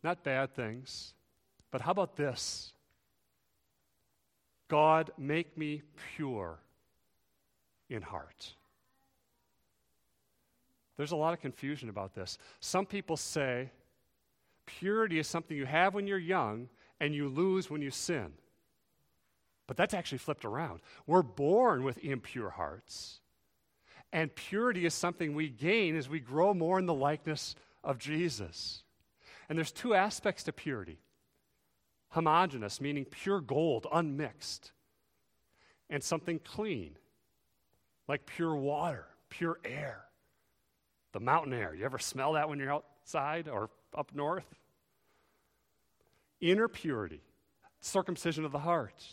Not 0.03 0.23
bad 0.23 0.53
things. 0.53 1.13
But 1.71 1.81
how 1.81 1.91
about 1.91 2.15
this? 2.15 2.73
God, 4.67 5.11
make 5.17 5.57
me 5.57 5.81
pure 6.15 6.59
in 7.89 8.01
heart. 8.01 8.53
There's 10.97 11.11
a 11.11 11.15
lot 11.15 11.33
of 11.33 11.41
confusion 11.41 11.89
about 11.89 12.15
this. 12.15 12.37
Some 12.59 12.85
people 12.85 13.17
say 13.17 13.71
purity 14.65 15.19
is 15.19 15.27
something 15.27 15.55
you 15.55 15.65
have 15.65 15.93
when 15.93 16.07
you're 16.07 16.17
young 16.17 16.69
and 16.99 17.13
you 17.13 17.29
lose 17.29 17.69
when 17.69 17.81
you 17.81 17.91
sin. 17.91 18.33
But 19.67 19.75
that's 19.75 19.93
actually 19.93 20.19
flipped 20.19 20.45
around. 20.45 20.79
We're 21.05 21.21
born 21.21 21.83
with 21.83 21.97
impure 21.97 22.49
hearts. 22.49 23.19
And 24.13 24.33
purity 24.33 24.85
is 24.85 24.93
something 24.93 25.35
we 25.35 25.49
gain 25.49 25.97
as 25.97 26.07
we 26.07 26.21
grow 26.21 26.53
more 26.53 26.79
in 26.79 26.85
the 26.85 26.93
likeness 26.93 27.55
of 27.83 27.99
Jesus. 27.99 28.83
And 29.49 29.57
there's 29.57 29.71
two 29.71 29.93
aspects 29.93 30.43
to 30.43 30.53
purity 30.53 30.99
homogeneous, 32.11 32.79
meaning 32.79 33.03
pure 33.03 33.41
gold, 33.41 33.85
unmixed, 33.91 34.71
and 35.89 36.01
something 36.01 36.39
clean, 36.39 36.97
like 38.07 38.25
pure 38.25 38.55
water, 38.55 39.05
pure 39.29 39.59
air, 39.65 40.05
the 41.11 41.19
mountain 41.19 41.51
air. 41.51 41.75
You 41.75 41.83
ever 41.83 41.99
smell 41.99 42.33
that 42.33 42.47
when 42.47 42.59
you're 42.59 42.73
outside 42.73 43.49
or 43.49 43.69
up 43.93 44.15
north? 44.15 44.47
Inner 46.39 46.69
purity, 46.69 47.21
circumcision 47.81 48.45
of 48.45 48.53
the 48.53 48.59
heart 48.59 49.03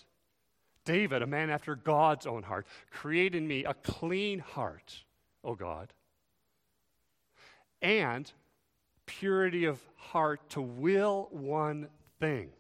David, 0.85 1.23
a 1.23 1.27
man 1.27 1.51
after 1.51 1.75
God's 1.75 2.27
own 2.27 2.43
heart, 2.43 2.67
create 2.91 3.35
in 3.35 3.47
me 3.47 3.65
a 3.65 3.75
clean 3.75 4.39
heart, 4.39 5.05
O 5.43 5.55
God, 5.55 5.93
and 7.81 8.31
purity 9.07 9.65
of 9.65 9.81
heart 9.97 10.49
to 10.51 10.61
will 10.61 11.29
one 11.31 11.89
thing. 12.21 12.51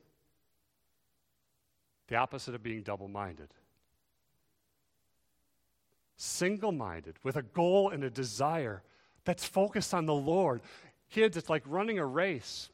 The 2.08 2.16
opposite 2.16 2.54
of 2.54 2.62
being 2.62 2.82
double 2.82 3.08
minded. 3.08 3.48
Single 6.16 6.72
minded, 6.72 7.16
with 7.22 7.36
a 7.36 7.42
goal 7.42 7.90
and 7.90 8.04
a 8.04 8.10
desire 8.10 8.82
that's 9.24 9.44
focused 9.44 9.94
on 9.94 10.06
the 10.06 10.14
Lord. 10.14 10.60
Kids, 11.10 11.36
it's 11.36 11.50
like 11.50 11.62
running 11.66 11.98
a 11.98 12.06
race, 12.06 12.70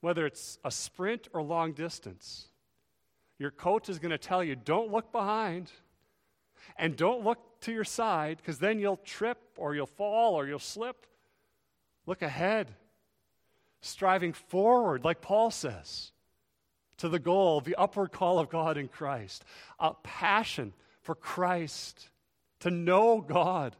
whether 0.00 0.26
it's 0.26 0.58
a 0.64 0.70
sprint 0.70 1.28
or 1.32 1.42
long 1.42 1.72
distance. 1.72 2.48
Your 3.38 3.50
coach 3.50 3.88
is 3.88 3.98
going 3.98 4.10
to 4.10 4.18
tell 4.18 4.42
you 4.42 4.56
don't 4.56 4.90
look 4.90 5.12
behind 5.12 5.70
and 6.76 6.96
don't 6.96 7.24
look 7.24 7.60
to 7.60 7.72
your 7.72 7.84
side 7.84 8.38
because 8.38 8.58
then 8.58 8.78
you'll 8.78 8.96
trip 8.98 9.38
or 9.56 9.74
you'll 9.74 9.86
fall 9.86 10.34
or 10.34 10.46
you'll 10.46 10.58
slip. 10.58 11.06
Look 12.06 12.22
ahead, 12.22 12.74
striving 13.80 14.32
forward, 14.32 15.04
like 15.04 15.20
Paul 15.20 15.50
says, 15.50 16.12
to 16.98 17.08
the 17.08 17.18
goal, 17.18 17.60
the 17.60 17.74
upward 17.76 18.12
call 18.12 18.38
of 18.38 18.48
God 18.48 18.78
in 18.78 18.88
Christ, 18.88 19.44
a 19.78 19.92
passion 19.92 20.72
for 21.02 21.14
Christ, 21.14 22.08
to 22.60 22.70
know 22.70 23.20
God. 23.20 23.76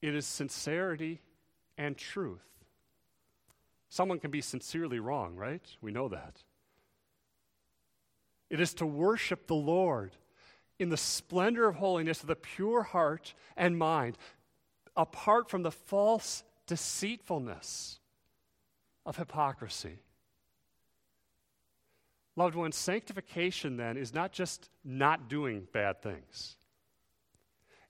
It 0.00 0.14
is 0.14 0.26
sincerity 0.26 1.20
and 1.76 1.96
truth. 1.96 2.44
Someone 3.88 4.20
can 4.20 4.30
be 4.30 4.40
sincerely 4.40 5.00
wrong, 5.00 5.34
right? 5.34 5.64
We 5.80 5.90
know 5.90 6.08
that. 6.08 6.42
It 8.50 8.60
is 8.60 8.74
to 8.74 8.86
worship 8.86 9.46
the 9.46 9.54
Lord 9.54 10.16
in 10.78 10.88
the 10.88 10.96
splendor 10.96 11.66
of 11.68 11.76
holiness 11.76 12.20
of 12.20 12.28
the 12.28 12.36
pure 12.36 12.82
heart 12.82 13.34
and 13.56 13.76
mind, 13.76 14.16
apart 14.96 15.50
from 15.50 15.62
the 15.62 15.70
false 15.70 16.44
deceitfulness 16.66 17.98
of 19.04 19.16
hypocrisy. 19.16 19.98
Loved 22.36 22.54
ones, 22.54 22.76
sanctification 22.76 23.76
then 23.76 23.96
is 23.96 24.14
not 24.14 24.32
just 24.32 24.70
not 24.84 25.28
doing 25.28 25.66
bad 25.72 26.00
things. 26.02 26.56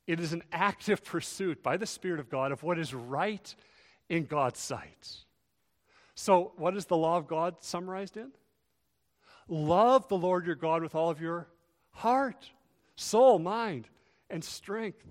It 0.06 0.20
is 0.20 0.32
an 0.32 0.42
active 0.50 1.04
pursuit 1.04 1.62
by 1.62 1.76
the 1.76 1.84
Spirit 1.84 2.18
of 2.18 2.30
God 2.30 2.50
of 2.50 2.62
what 2.62 2.78
is 2.78 2.94
right 2.94 3.54
in 4.08 4.24
God's 4.24 4.58
sight. 4.58 5.18
So, 6.14 6.52
what 6.56 6.74
is 6.76 6.86
the 6.86 6.96
law 6.96 7.18
of 7.18 7.28
God 7.28 7.56
summarized 7.60 8.16
in? 8.16 8.32
Love 9.48 10.06
the 10.08 10.16
Lord 10.16 10.46
your 10.46 10.54
God 10.54 10.82
with 10.82 10.94
all 10.94 11.10
of 11.10 11.20
your 11.20 11.48
heart, 11.90 12.50
soul, 12.96 13.38
mind, 13.38 13.88
and 14.28 14.44
strength. 14.44 15.04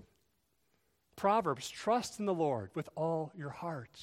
Proverbs, 1.16 1.68
trust 1.68 2.20
in 2.20 2.26
the 2.26 2.34
Lord 2.34 2.70
with 2.74 2.88
all 2.94 3.32
your 3.36 3.50
heart. 3.50 3.98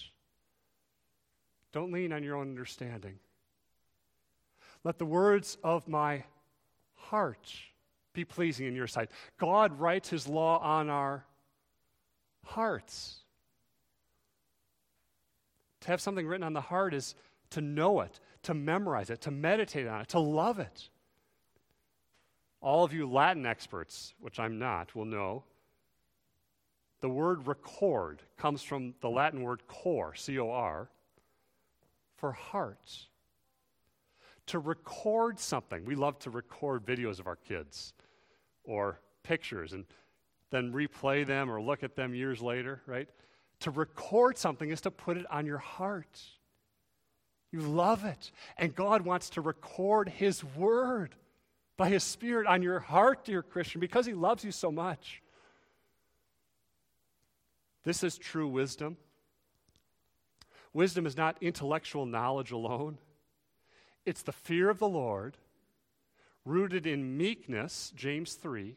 Don't 1.71 1.91
lean 1.91 2.11
on 2.11 2.23
your 2.23 2.35
own 2.35 2.49
understanding. 2.49 3.19
Let 4.83 4.97
the 4.97 5.05
words 5.05 5.57
of 5.63 5.87
my 5.87 6.23
heart 6.95 7.53
be 8.13 8.25
pleasing 8.25 8.67
in 8.67 8.75
your 8.75 8.87
sight. 8.87 9.09
God 9.37 9.79
writes 9.79 10.09
his 10.09 10.27
law 10.27 10.59
on 10.59 10.89
our 10.89 11.25
hearts. 12.43 13.17
To 15.81 15.87
have 15.87 16.01
something 16.01 16.27
written 16.27 16.43
on 16.43 16.53
the 16.53 16.61
heart 16.61 16.93
is 16.93 17.15
to 17.51 17.61
know 17.61 18.01
it, 18.01 18.19
to 18.45 18.53
memorize 18.53 19.09
it, 19.09 19.21
to 19.21 19.31
meditate 19.31 19.87
on 19.87 20.01
it, 20.01 20.09
to 20.09 20.19
love 20.19 20.59
it. 20.59 20.89
All 22.61 22.83
of 22.83 22.93
you 22.93 23.07
Latin 23.07 23.45
experts, 23.45 24.13
which 24.19 24.39
I'm 24.39 24.57
not, 24.57 24.95
will 24.95 25.05
know 25.05 25.43
the 27.01 27.09
word 27.09 27.45
record 27.45 28.23
comes 28.37 28.63
from 28.63 28.95
the 29.01 29.09
Latin 29.09 29.43
word 29.43 29.67
cor, 29.67 30.15
C 30.15 30.39
O 30.39 30.49
R, 30.49 30.89
for 32.15 32.31
heart. 32.31 33.07
To 34.47 34.59
record 34.59 35.39
something, 35.39 35.83
we 35.85 35.95
love 35.95 36.17
to 36.19 36.29
record 36.29 36.85
videos 36.85 37.19
of 37.19 37.27
our 37.27 37.35
kids 37.35 37.93
or 38.63 38.99
pictures 39.23 39.73
and 39.73 39.85
then 40.51 40.71
replay 40.71 41.25
them 41.25 41.49
or 41.49 41.61
look 41.61 41.83
at 41.83 41.95
them 41.95 42.13
years 42.13 42.41
later, 42.41 42.81
right? 42.85 43.09
To 43.61 43.71
record 43.71 44.37
something 44.37 44.69
is 44.69 44.81
to 44.81 44.91
put 44.91 45.17
it 45.17 45.25
on 45.31 45.45
your 45.45 45.57
heart. 45.57 46.21
You 47.55 47.61
love 47.61 48.03
it. 48.03 48.31
And 48.57 48.75
God 48.75 49.03
wants 49.03 49.29
to 49.31 49.41
record 49.41 50.09
His 50.09 50.43
Word 50.43 51.15
by 51.77 51.87
His 51.87 52.03
Spirit 52.03 52.47
on 52.47 52.61
your 52.61 52.81
heart, 52.81 53.23
dear 53.23 53.41
Christian, 53.41 53.79
because 53.79 54.05
He 54.05 54.13
loves 54.13 54.43
you 54.43 54.51
so 54.51 54.73
much. 54.73 55.21
This 57.85 58.03
is 58.03 58.17
true 58.17 58.49
wisdom. 58.49 58.97
Wisdom 60.73 61.05
is 61.05 61.15
not 61.15 61.37
intellectual 61.39 62.05
knowledge 62.05 62.51
alone, 62.51 62.97
it's 64.05 64.23
the 64.23 64.33
fear 64.33 64.69
of 64.69 64.79
the 64.79 64.89
Lord, 64.89 65.37
rooted 66.43 66.85
in 66.85 67.15
meekness, 67.15 67.93
James 67.95 68.33
3, 68.33 68.75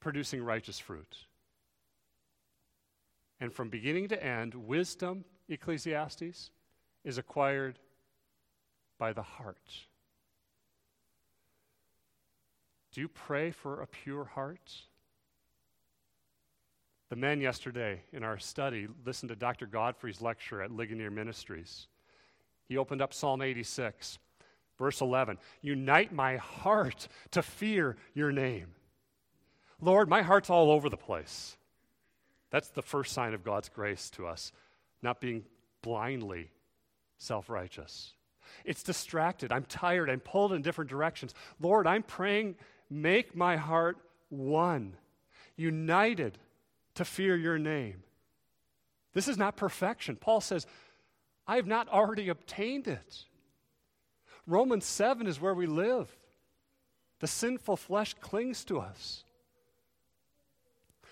producing 0.00 0.42
righteous 0.42 0.78
fruit. 0.78 1.26
And 3.38 3.52
from 3.52 3.68
beginning 3.68 4.08
to 4.08 4.24
end, 4.24 4.54
wisdom, 4.54 5.26
Ecclesiastes, 5.50 6.50
is 7.04 7.18
acquired 7.18 7.78
by 8.98 9.12
the 9.12 9.22
heart. 9.22 9.70
Do 12.92 13.00
you 13.00 13.08
pray 13.08 13.50
for 13.50 13.80
a 13.80 13.86
pure 13.86 14.24
heart? 14.24 14.72
The 17.08 17.16
men 17.16 17.40
yesterday 17.40 18.02
in 18.12 18.22
our 18.22 18.38
study 18.38 18.86
listened 19.04 19.30
to 19.30 19.36
Dr. 19.36 19.66
Godfrey's 19.66 20.20
lecture 20.20 20.62
at 20.62 20.70
Ligonier 20.70 21.10
Ministries. 21.10 21.88
He 22.68 22.76
opened 22.76 23.02
up 23.02 23.12
Psalm 23.12 23.42
86, 23.42 24.18
verse 24.78 25.00
11 25.00 25.38
Unite 25.62 26.12
my 26.12 26.36
heart 26.36 27.08
to 27.32 27.42
fear 27.42 27.96
your 28.14 28.32
name. 28.32 28.68
Lord, 29.80 30.08
my 30.08 30.22
heart's 30.22 30.48
all 30.48 30.70
over 30.70 30.88
the 30.88 30.96
place. 30.96 31.56
That's 32.50 32.68
the 32.68 32.82
first 32.82 33.12
sign 33.12 33.34
of 33.34 33.42
God's 33.42 33.68
grace 33.68 34.10
to 34.10 34.26
us, 34.26 34.52
not 35.02 35.20
being 35.20 35.44
blindly 35.82 36.50
self 37.22 37.48
righteous. 37.48 38.12
It's 38.64 38.82
distracted. 38.82 39.52
I'm 39.52 39.64
tired. 39.64 40.10
I'm 40.10 40.20
pulled 40.20 40.52
in 40.52 40.62
different 40.62 40.90
directions. 40.90 41.34
Lord, 41.60 41.86
I'm 41.86 42.02
praying, 42.02 42.56
make 42.90 43.34
my 43.34 43.56
heart 43.56 43.96
one, 44.28 44.96
united 45.56 46.38
to 46.94 47.04
fear 47.04 47.36
your 47.36 47.58
name. 47.58 48.02
This 49.14 49.28
is 49.28 49.38
not 49.38 49.56
perfection. 49.56 50.16
Paul 50.16 50.40
says, 50.40 50.66
I 51.46 51.56
have 51.56 51.66
not 51.66 51.88
already 51.88 52.28
obtained 52.28 52.88
it. 52.88 53.24
Romans 54.46 54.84
7 54.84 55.26
is 55.26 55.40
where 55.40 55.54
we 55.54 55.66
live. 55.66 56.14
The 57.20 57.26
sinful 57.26 57.76
flesh 57.76 58.14
clings 58.14 58.64
to 58.66 58.80
us. 58.80 59.24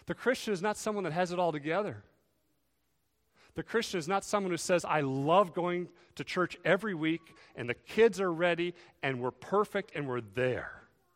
The 0.07 0.15
Christian 0.15 0.53
is 0.53 0.63
not 0.63 0.77
someone 0.77 1.05
that 1.05 1.13
has 1.13 1.31
it 1.31 1.39
all 1.39 1.53
together. 1.53 2.03
The 3.55 3.63
Christian 3.63 3.99
is 3.99 4.09
not 4.09 4.25
someone 4.25 4.51
who 4.51 4.57
says, 4.57 4.85
I 4.85 5.01
love 5.01 5.55
going 5.55 5.89
to 6.17 6.25
church 6.25 6.57
every 6.65 6.95
week 6.95 7.35
and 7.57 7.69
the 7.69 7.75
kids 7.75 8.21
are 8.21 8.33
ready 8.33 8.75
and 9.03 9.21
we're 9.21 9.31
perfect 9.31 9.93
and 9.95 10.09
we're 10.09 10.21
there. 10.21 10.73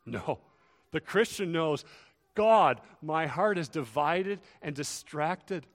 No. 0.07 0.41
The 0.91 1.01
Christian 1.01 1.53
knows 1.53 1.85
God, 2.35 2.81
my 3.01 3.27
heart 3.27 3.59
is 3.59 3.69
divided 3.69 4.41
and 4.61 4.75
distracted. 4.75 5.67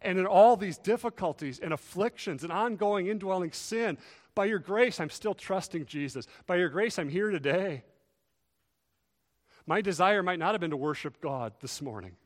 And 0.00 0.18
in 0.18 0.26
all 0.26 0.56
these 0.56 0.78
difficulties 0.78 1.58
and 1.58 1.72
afflictions 1.72 2.42
and 2.42 2.52
ongoing 2.52 3.08
indwelling 3.08 3.52
sin, 3.52 3.98
by 4.34 4.46
your 4.46 4.58
grace, 4.58 5.00
I'm 5.00 5.10
still 5.10 5.34
trusting 5.34 5.86
Jesus. 5.86 6.26
By 6.46 6.56
your 6.56 6.70
grace, 6.70 6.98
I'm 6.98 7.10
here 7.10 7.30
today. 7.30 7.84
My 9.66 9.80
desire 9.80 10.22
might 10.22 10.38
not 10.38 10.52
have 10.52 10.60
been 10.60 10.70
to 10.70 10.76
worship 10.76 11.20
God 11.20 11.52
this 11.60 11.82
morning. 11.82 12.16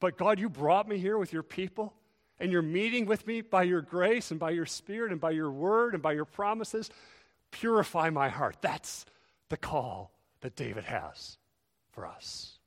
But 0.00 0.16
God, 0.16 0.38
you 0.38 0.48
brought 0.48 0.88
me 0.88 0.98
here 0.98 1.18
with 1.18 1.32
your 1.32 1.42
people, 1.42 1.94
and 2.38 2.50
you're 2.50 2.62
meeting 2.62 3.06
with 3.06 3.26
me 3.26 3.40
by 3.40 3.62
your 3.62 3.80
grace 3.80 4.30
and 4.30 4.40
by 4.40 4.50
your 4.50 4.66
spirit 4.66 5.12
and 5.12 5.20
by 5.20 5.30
your 5.30 5.50
word 5.50 5.94
and 5.94 6.02
by 6.02 6.12
your 6.12 6.24
promises. 6.24 6.90
Purify 7.50 8.10
my 8.10 8.28
heart. 8.28 8.56
That's 8.60 9.06
the 9.48 9.56
call 9.56 10.12
that 10.40 10.56
David 10.56 10.84
has 10.84 11.38
for 11.92 12.06
us. 12.06 12.58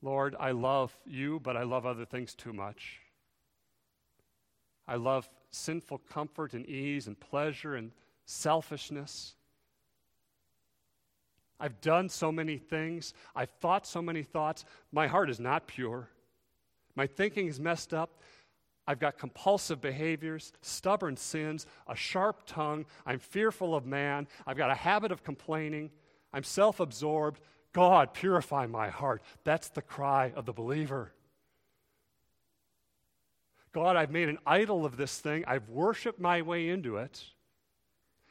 Lord, 0.00 0.36
I 0.38 0.52
love 0.52 0.96
you, 1.04 1.40
but 1.40 1.56
I 1.56 1.64
love 1.64 1.84
other 1.84 2.04
things 2.04 2.34
too 2.34 2.52
much. 2.52 3.00
I 4.86 4.96
love 4.96 5.28
sinful 5.50 5.98
comfort 6.10 6.54
and 6.54 6.64
ease 6.66 7.06
and 7.06 7.18
pleasure 7.18 7.74
and 7.74 7.92
selfishness. 8.24 9.34
I've 11.60 11.80
done 11.80 12.08
so 12.08 12.30
many 12.30 12.56
things. 12.56 13.14
I've 13.34 13.50
thought 13.60 13.86
so 13.86 14.00
many 14.00 14.22
thoughts. 14.22 14.64
My 14.92 15.06
heart 15.06 15.28
is 15.28 15.40
not 15.40 15.66
pure. 15.66 16.08
My 16.94 17.06
thinking 17.06 17.48
is 17.48 17.58
messed 17.58 17.92
up. 17.92 18.22
I've 18.86 19.00
got 19.00 19.18
compulsive 19.18 19.80
behaviors, 19.80 20.52
stubborn 20.62 21.16
sins, 21.16 21.66
a 21.86 21.94
sharp 21.94 22.42
tongue. 22.46 22.86
I'm 23.04 23.18
fearful 23.18 23.74
of 23.74 23.84
man. 23.84 24.28
I've 24.46 24.56
got 24.56 24.70
a 24.70 24.74
habit 24.74 25.12
of 25.12 25.22
complaining. 25.22 25.90
I'm 26.32 26.44
self 26.44 26.80
absorbed. 26.80 27.40
God, 27.72 28.14
purify 28.14 28.66
my 28.66 28.88
heart. 28.88 29.22
That's 29.44 29.68
the 29.68 29.82
cry 29.82 30.32
of 30.34 30.46
the 30.46 30.54
believer. 30.54 31.12
God, 33.72 33.96
I've 33.96 34.10
made 34.10 34.30
an 34.30 34.38
idol 34.46 34.86
of 34.86 34.96
this 34.96 35.18
thing. 35.18 35.44
I've 35.46 35.68
worshiped 35.68 36.18
my 36.18 36.40
way 36.40 36.68
into 36.68 36.96
it. 36.96 37.22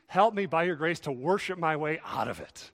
Help 0.08 0.34
me 0.34 0.48
by 0.48 0.64
your 0.64 0.76
grace 0.76 1.02
to 1.02 1.12
worship 1.12 1.60
my 1.60 1.76
way 1.76 2.00
out 2.04 2.28
of 2.28 2.40
it 2.40 2.72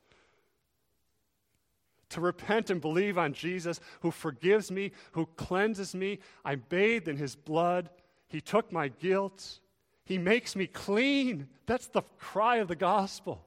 to 2.13 2.21
repent 2.21 2.69
and 2.69 2.82
believe 2.82 3.17
on 3.17 3.34
Jesus 3.34 3.80
who 4.02 4.12
forgives 4.12 4.71
me, 4.71 4.91
who 5.12 5.28
cleanses 5.36 5.93
me. 5.93 6.19
I'm 6.43 6.63
bathed 6.69 7.08
in 7.08 7.17
his 7.17 7.36
blood. 7.36 7.89
He 8.28 8.41
took 8.41 8.71
my 8.71 8.88
guilt. 8.88 9.60
He 10.06 10.17
makes 10.17 10.56
me 10.56 10.67
clean. 10.67 11.47
That's 11.65 11.88
the 11.88 12.04
cry 12.19 12.58
of 12.58 12.67
the 12.67 12.76
gospel. 12.76 13.45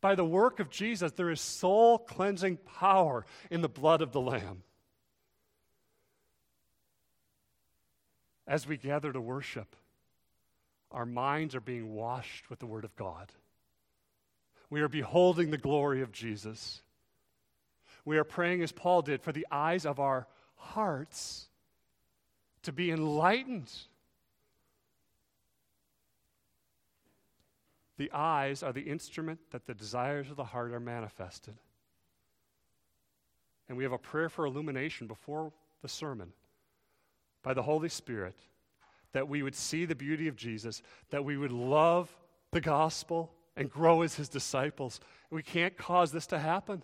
By 0.00 0.14
the 0.14 0.24
work 0.24 0.60
of 0.60 0.70
Jesus, 0.70 1.12
there 1.12 1.30
is 1.30 1.40
soul 1.40 1.98
cleansing 1.98 2.58
power 2.58 3.26
in 3.50 3.60
the 3.60 3.68
blood 3.68 4.00
of 4.00 4.12
the 4.12 4.20
Lamb. 4.20 4.62
As 8.46 8.66
we 8.66 8.76
gather 8.76 9.12
to 9.12 9.20
worship, 9.20 9.76
our 10.90 11.06
minds 11.06 11.54
are 11.54 11.60
being 11.60 11.94
washed 11.94 12.50
with 12.50 12.58
the 12.58 12.66
Word 12.66 12.84
of 12.84 12.96
God. 12.96 13.32
We 14.70 14.80
are 14.80 14.88
beholding 14.88 15.50
the 15.50 15.58
glory 15.58 16.00
of 16.00 16.12
Jesus. 16.12 16.80
We 18.04 18.18
are 18.18 18.24
praying 18.24 18.62
as 18.62 18.72
Paul 18.72 19.02
did 19.02 19.20
for 19.20 19.32
the 19.32 19.46
eyes 19.50 19.84
of 19.84 19.98
our 19.98 20.26
hearts 20.54 21.48
to 22.62 22.72
be 22.72 22.90
enlightened. 22.90 23.70
The 27.98 28.10
eyes 28.12 28.62
are 28.62 28.72
the 28.72 28.82
instrument 28.82 29.40
that 29.50 29.66
the 29.66 29.74
desires 29.74 30.30
of 30.30 30.36
the 30.36 30.44
heart 30.44 30.72
are 30.72 30.80
manifested. 30.80 31.54
And 33.68 33.76
we 33.76 33.84
have 33.84 33.92
a 33.92 33.98
prayer 33.98 34.28
for 34.28 34.46
illumination 34.46 35.06
before 35.06 35.52
the 35.82 35.88
sermon 35.88 36.32
by 37.42 37.54
the 37.54 37.62
Holy 37.62 37.88
Spirit 37.88 38.36
that 39.12 39.28
we 39.28 39.42
would 39.42 39.54
see 39.54 39.84
the 39.84 39.94
beauty 39.94 40.28
of 40.28 40.36
Jesus, 40.36 40.82
that 41.10 41.24
we 41.24 41.36
would 41.36 41.52
love 41.52 42.14
the 42.52 42.60
gospel 42.60 43.32
and 43.60 43.70
grow 43.70 44.00
as 44.00 44.14
his 44.14 44.30
disciples. 44.30 45.00
We 45.30 45.42
can't 45.42 45.76
cause 45.76 46.10
this 46.10 46.26
to 46.28 46.38
happen 46.38 46.82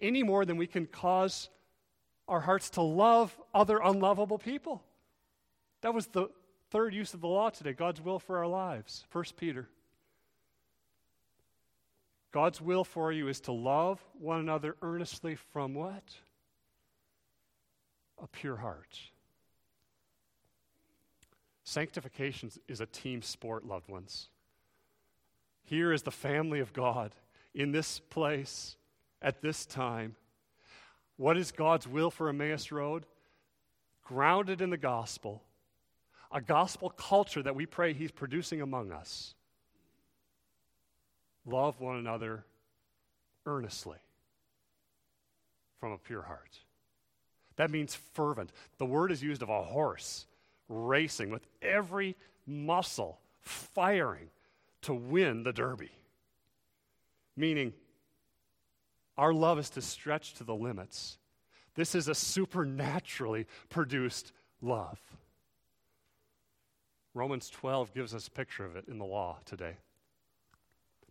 any 0.00 0.22
more 0.22 0.44
than 0.44 0.56
we 0.56 0.68
can 0.68 0.86
cause 0.86 1.50
our 2.28 2.40
hearts 2.40 2.70
to 2.70 2.82
love 2.82 3.36
other 3.52 3.80
unlovable 3.82 4.38
people. 4.38 4.80
That 5.80 5.92
was 5.92 6.06
the 6.06 6.28
third 6.70 6.94
use 6.94 7.14
of 7.14 7.20
the 7.20 7.26
law 7.26 7.50
today 7.50 7.72
God's 7.72 8.00
will 8.00 8.20
for 8.20 8.38
our 8.38 8.46
lives. 8.46 9.04
1 9.10 9.24
Peter. 9.36 9.68
God's 12.30 12.60
will 12.60 12.84
for 12.84 13.10
you 13.10 13.26
is 13.26 13.40
to 13.40 13.52
love 13.52 14.00
one 14.20 14.38
another 14.38 14.76
earnestly 14.82 15.34
from 15.34 15.74
what? 15.74 16.04
A 18.22 18.28
pure 18.28 18.56
heart. 18.56 19.00
Sanctification 21.64 22.52
is 22.68 22.80
a 22.80 22.86
team 22.86 23.20
sport, 23.20 23.66
loved 23.66 23.88
ones. 23.88 24.28
Here 25.68 25.92
is 25.92 26.02
the 26.02 26.10
family 26.10 26.60
of 26.60 26.72
God 26.72 27.12
in 27.54 27.72
this 27.72 27.98
place 27.98 28.76
at 29.20 29.42
this 29.42 29.66
time. 29.66 30.16
What 31.18 31.36
is 31.36 31.52
God's 31.52 31.86
will 31.86 32.10
for 32.10 32.30
Emmaus 32.30 32.72
Road? 32.72 33.04
Grounded 34.02 34.62
in 34.62 34.70
the 34.70 34.78
gospel, 34.78 35.42
a 36.32 36.40
gospel 36.40 36.88
culture 36.88 37.42
that 37.42 37.54
we 37.54 37.66
pray 37.66 37.92
He's 37.92 38.10
producing 38.10 38.62
among 38.62 38.92
us. 38.92 39.34
Love 41.44 41.78
one 41.82 41.96
another 41.96 42.46
earnestly 43.44 43.98
from 45.78 45.92
a 45.92 45.98
pure 45.98 46.22
heart. 46.22 46.60
That 47.56 47.70
means 47.70 47.94
fervent. 47.94 48.52
The 48.78 48.86
word 48.86 49.12
is 49.12 49.22
used 49.22 49.42
of 49.42 49.50
a 49.50 49.62
horse 49.62 50.24
racing 50.70 51.28
with 51.28 51.46
every 51.60 52.16
muscle 52.46 53.18
firing 53.42 54.30
to 54.82 54.94
win 54.94 55.42
the 55.42 55.52
Derby. 55.52 55.90
Meaning, 57.36 57.72
our 59.16 59.32
love 59.32 59.58
is 59.58 59.70
to 59.70 59.82
stretch 59.82 60.34
to 60.34 60.44
the 60.44 60.54
limits. 60.54 61.18
This 61.74 61.94
is 61.94 62.08
a 62.08 62.14
supernaturally 62.14 63.46
produced 63.68 64.32
love. 64.60 65.00
Romans 67.14 67.50
12 67.50 67.94
gives 67.94 68.14
us 68.14 68.28
a 68.28 68.30
picture 68.30 68.64
of 68.64 68.76
it 68.76 68.84
in 68.88 68.98
the 68.98 69.04
law 69.04 69.38
today. 69.44 69.76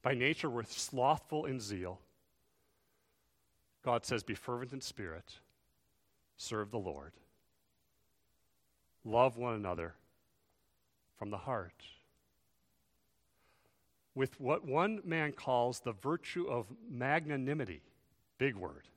By 0.02 0.14
nature, 0.14 0.50
we're 0.50 0.64
slothful 0.64 1.46
in 1.46 1.60
zeal. 1.60 2.00
God 3.84 4.06
says, 4.06 4.24
Be 4.24 4.36
fervent 4.36 4.74
in 4.74 4.82
spirit, 4.82 5.34
serve 6.38 6.72
the 6.72 6.78
Lord, 6.78 7.14
love 9.04 9.38
one 9.38 9.54
another 9.54 9.96
from 11.18 11.30
the 11.30 11.38
heart. 11.38 11.84
With 14.18 14.42
what 14.42 14.66
one 14.66 15.02
man 15.06 15.32
calls 15.32 15.80
the 15.80 15.92
virtue 15.92 16.48
of 16.48 16.66
magnanimity, 16.90 17.84
big 18.40 18.56
word, 18.56 18.88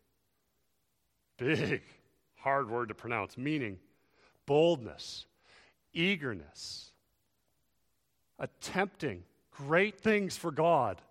big, 1.37 1.83
hard 2.37 2.71
word 2.71 2.89
to 2.89 2.95
pronounce, 2.95 3.37
meaning 3.37 3.79
boldness, 4.47 5.27
eagerness, 5.93 6.93
attempting 8.39 9.25
great 9.51 10.01
things 10.01 10.39
for 10.39 10.51
God, 10.51 11.03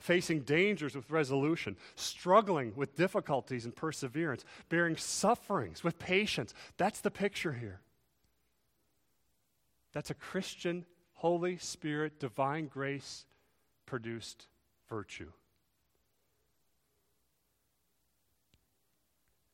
facing 0.00 0.40
dangers 0.40 0.96
with 0.96 1.08
resolution, 1.08 1.76
struggling 1.94 2.72
with 2.74 2.96
difficulties 2.96 3.64
and 3.64 3.76
perseverance, 3.76 4.44
bearing 4.68 4.96
sufferings 4.96 5.84
with 5.84 5.96
patience. 6.00 6.54
That's 6.76 7.02
the 7.02 7.12
picture 7.12 7.52
here. 7.52 7.78
That's 9.92 10.10
a 10.10 10.14
Christian, 10.14 10.86
Holy 11.18 11.56
Spirit, 11.56 12.20
divine 12.20 12.68
grace 12.68 13.26
produced 13.86 14.46
virtue. 14.88 15.32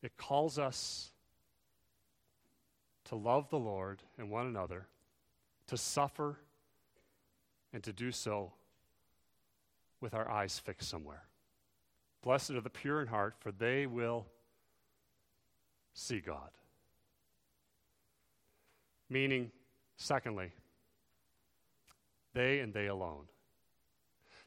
It 0.03 0.15
calls 0.15 0.59
us 0.59 1.09
to 3.05 3.15
love 3.15 3.49
the 3.49 3.57
Lord 3.57 4.03
and 4.19 4.29
one 4.29 4.45
another, 4.45 4.85
to 5.65 5.75
suffer 5.75 6.37
and 7.73 7.81
to 7.81 7.91
do 7.91 8.11
so 8.11 8.53
with 10.01 10.13
our 10.13 10.29
eyes 10.29 10.59
fixed 10.59 10.87
somewhere. 10.87 11.23
Blessed 12.21 12.51
are 12.51 12.61
the 12.61 12.69
pure 12.69 13.01
in 13.01 13.07
heart, 13.07 13.33
for 13.39 13.51
they 13.51 13.87
will 13.87 14.27
see 15.95 16.19
God. 16.19 16.51
Meaning, 19.09 19.49
secondly, 19.97 20.51
they 22.35 22.59
and 22.59 22.71
they 22.71 22.85
alone. 22.85 23.25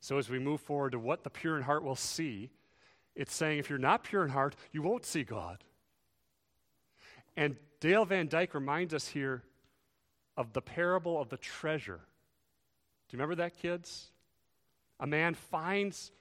So, 0.01 0.17
as 0.19 0.31
we 0.31 0.39
move 0.39 0.61
forward 0.61 0.93
to 0.93 1.01
what 1.01 1.25
the 1.25 1.31
pure 1.31 1.57
in 1.57 1.65
heart 1.65 1.83
will 1.83 1.97
see, 1.97 2.51
it's 3.17 3.35
saying 3.35 3.59
if 3.59 3.69
you're 3.69 3.81
not 3.81 4.05
pure 4.05 4.23
in 4.23 4.31
heart, 4.31 4.55
you 4.71 4.81
won't 4.81 5.05
see 5.05 5.25
God. 5.25 5.65
And 7.37 7.57
Dale 7.81 8.05
Van 8.05 8.29
Dyke 8.29 8.55
reminds 8.55 8.95
us 8.95 9.09
here 9.09 9.43
of 10.37 10.53
the 10.53 10.63
parable 10.63 11.21
of 11.21 11.31
the 11.31 11.37
treasure 11.37 12.03
do 13.09 13.17
you 13.17 13.23
remember 13.23 13.37
that, 13.37 13.57
kids? 13.57 14.09
A 15.01 15.07
man 15.07 15.35
finds 15.35 16.13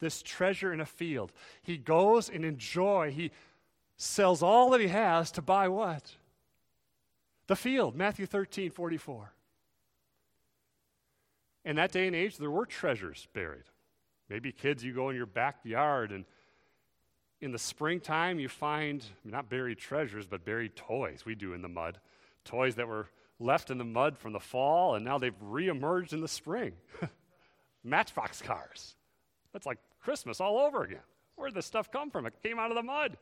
this 0.00 0.22
treasure 0.22 0.72
in 0.72 0.80
a 0.80 0.86
field. 0.86 1.32
He 1.62 1.76
goes 1.76 2.28
and 2.28 2.44
enjoy. 2.44 3.12
He 3.12 3.30
sells 3.96 4.42
all 4.42 4.70
that 4.70 4.80
he 4.80 4.88
has 4.88 5.30
to 5.32 5.42
buy 5.42 5.68
what? 5.68 6.16
The 7.46 7.54
field, 7.54 7.94
Matthew 7.94 8.26
13, 8.26 8.70
44. 8.70 9.32
In 11.64 11.76
that 11.76 11.92
day 11.92 12.06
and 12.06 12.16
age, 12.16 12.36
there 12.36 12.50
were 12.50 12.66
treasures 12.66 13.28
buried. 13.32 13.64
Maybe 14.28 14.52
kids, 14.52 14.82
you 14.82 14.92
go 14.92 15.10
in 15.10 15.16
your 15.16 15.26
backyard 15.26 16.10
and 16.10 16.24
in 17.40 17.52
the 17.52 17.58
springtime 17.58 18.38
you 18.38 18.48
find 18.48 19.04
not 19.24 19.48
buried 19.48 19.78
treasures, 19.78 20.26
but 20.26 20.44
buried 20.44 20.76
toys. 20.76 21.24
We 21.24 21.34
do 21.34 21.52
in 21.54 21.62
the 21.62 21.68
mud. 21.68 21.98
Toys 22.44 22.76
that 22.76 22.88
were 22.88 23.08
left 23.38 23.70
in 23.70 23.78
the 23.78 23.84
mud 23.84 24.16
from 24.16 24.32
the 24.32 24.40
fall, 24.40 24.94
and 24.94 25.04
now 25.04 25.18
they've 25.18 25.38
reemerged 25.40 26.12
in 26.12 26.20
the 26.20 26.28
spring. 26.28 26.72
Matchbox 27.84 28.40
cars. 28.42 28.94
That's 29.52 29.66
like 29.66 29.78
Christmas 30.00 30.40
all 30.40 30.58
over 30.58 30.84
again. 30.84 31.00
Where'd 31.34 31.54
this 31.54 31.66
stuff 31.66 31.90
come 31.90 32.10
from? 32.10 32.26
It 32.26 32.34
came 32.42 32.58
out 32.58 32.70
of 32.70 32.76
the 32.76 32.82
mud. 32.82 33.16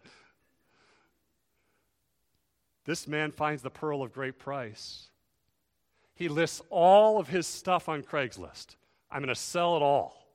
This 2.85 3.07
man 3.07 3.31
finds 3.31 3.63
the 3.63 3.71
pearl 3.71 4.03
of 4.03 4.13
great 4.13 4.39
price. 4.39 5.10
He 6.21 6.29
lists 6.29 6.61
all 6.69 7.19
of 7.19 7.29
his 7.29 7.47
stuff 7.47 7.89
on 7.89 8.03
Craigslist. 8.03 8.77
I'm 9.11 9.23
going 9.23 9.35
to 9.35 9.35
sell 9.35 9.75
it 9.77 9.83
all 9.83 10.27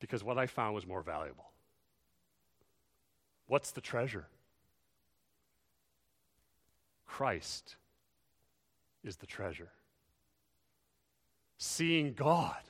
because 0.00 0.24
what 0.24 0.38
I 0.38 0.46
found 0.46 0.74
was 0.74 0.86
more 0.86 1.02
valuable. 1.02 1.44
What's 3.48 3.70
the 3.70 3.82
treasure? 3.82 4.26
Christ 7.04 7.76
is 9.04 9.16
the 9.16 9.26
treasure. 9.26 9.72
Seeing 11.58 12.14
God 12.14 12.62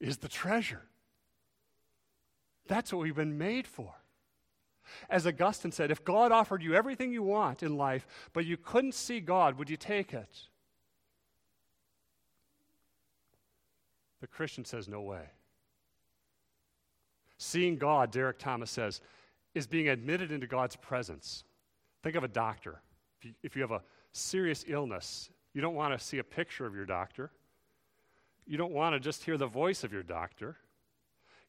is 0.00 0.16
the 0.16 0.28
treasure. 0.28 0.84
That's 2.68 2.90
what 2.90 3.02
we've 3.02 3.14
been 3.14 3.36
made 3.36 3.66
for. 3.66 3.92
As 5.08 5.26
Augustine 5.26 5.72
said, 5.72 5.90
if 5.90 6.04
God 6.04 6.32
offered 6.32 6.62
you 6.62 6.74
everything 6.74 7.12
you 7.12 7.22
want 7.22 7.62
in 7.62 7.76
life, 7.76 8.06
but 8.32 8.46
you 8.46 8.56
couldn't 8.56 8.94
see 8.94 9.20
God, 9.20 9.58
would 9.58 9.70
you 9.70 9.76
take 9.76 10.12
it? 10.12 10.28
The 14.20 14.26
Christian 14.26 14.64
says, 14.64 14.88
no 14.88 15.02
way. 15.02 15.24
Seeing 17.36 17.76
God, 17.76 18.10
Derek 18.10 18.38
Thomas 18.38 18.70
says, 18.70 19.00
is 19.54 19.66
being 19.66 19.88
admitted 19.88 20.32
into 20.32 20.46
God's 20.46 20.76
presence. 20.76 21.44
Think 22.02 22.16
of 22.16 22.24
a 22.24 22.28
doctor. 22.28 22.80
If 23.18 23.24
you, 23.24 23.34
if 23.42 23.56
you 23.56 23.62
have 23.62 23.70
a 23.70 23.82
serious 24.12 24.64
illness, 24.66 25.30
you 25.52 25.60
don't 25.60 25.74
want 25.74 25.98
to 25.98 26.04
see 26.04 26.18
a 26.18 26.24
picture 26.24 26.66
of 26.66 26.74
your 26.74 26.86
doctor. 26.86 27.30
You 28.46 28.56
don't 28.56 28.72
want 28.72 28.94
to 28.94 29.00
just 29.00 29.24
hear 29.24 29.36
the 29.36 29.46
voice 29.46 29.84
of 29.84 29.92
your 29.92 30.02
doctor. 30.02 30.56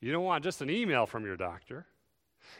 You 0.02 0.12
don't 0.12 0.24
want 0.24 0.44
just 0.44 0.62
an 0.62 0.70
email 0.70 1.06
from 1.06 1.26
your 1.26 1.38
doctor. 1.38 1.86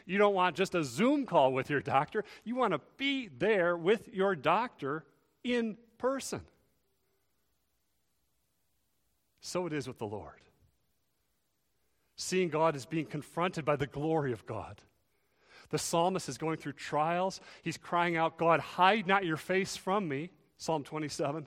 You 0.04 0.18
don't 0.18 0.34
want 0.34 0.56
just 0.56 0.74
a 0.74 0.84
Zoom 0.84 1.26
call 1.26 1.52
with 1.52 1.70
your 1.70 1.80
doctor. 1.80 2.24
You 2.44 2.56
want 2.56 2.72
to 2.72 2.80
be 2.96 3.28
there 3.28 3.76
with 3.76 4.08
your 4.12 4.34
doctor 4.34 5.04
in 5.44 5.76
person. 5.98 6.40
So 9.40 9.66
it 9.66 9.72
is 9.72 9.86
with 9.86 9.98
the 9.98 10.06
Lord. 10.06 10.40
Seeing 12.16 12.48
God 12.48 12.76
is 12.76 12.86
being 12.86 13.06
confronted 13.06 13.64
by 13.64 13.76
the 13.76 13.86
glory 13.86 14.32
of 14.32 14.46
God. 14.46 14.80
The 15.70 15.78
psalmist 15.78 16.28
is 16.28 16.38
going 16.38 16.56
through 16.56 16.72
trials. 16.74 17.40
He's 17.62 17.76
crying 17.76 18.16
out, 18.16 18.38
God, 18.38 18.60
hide 18.60 19.06
not 19.06 19.24
your 19.24 19.36
face 19.36 19.76
from 19.76 20.08
me. 20.08 20.30
Psalm 20.56 20.84
27. 20.84 21.46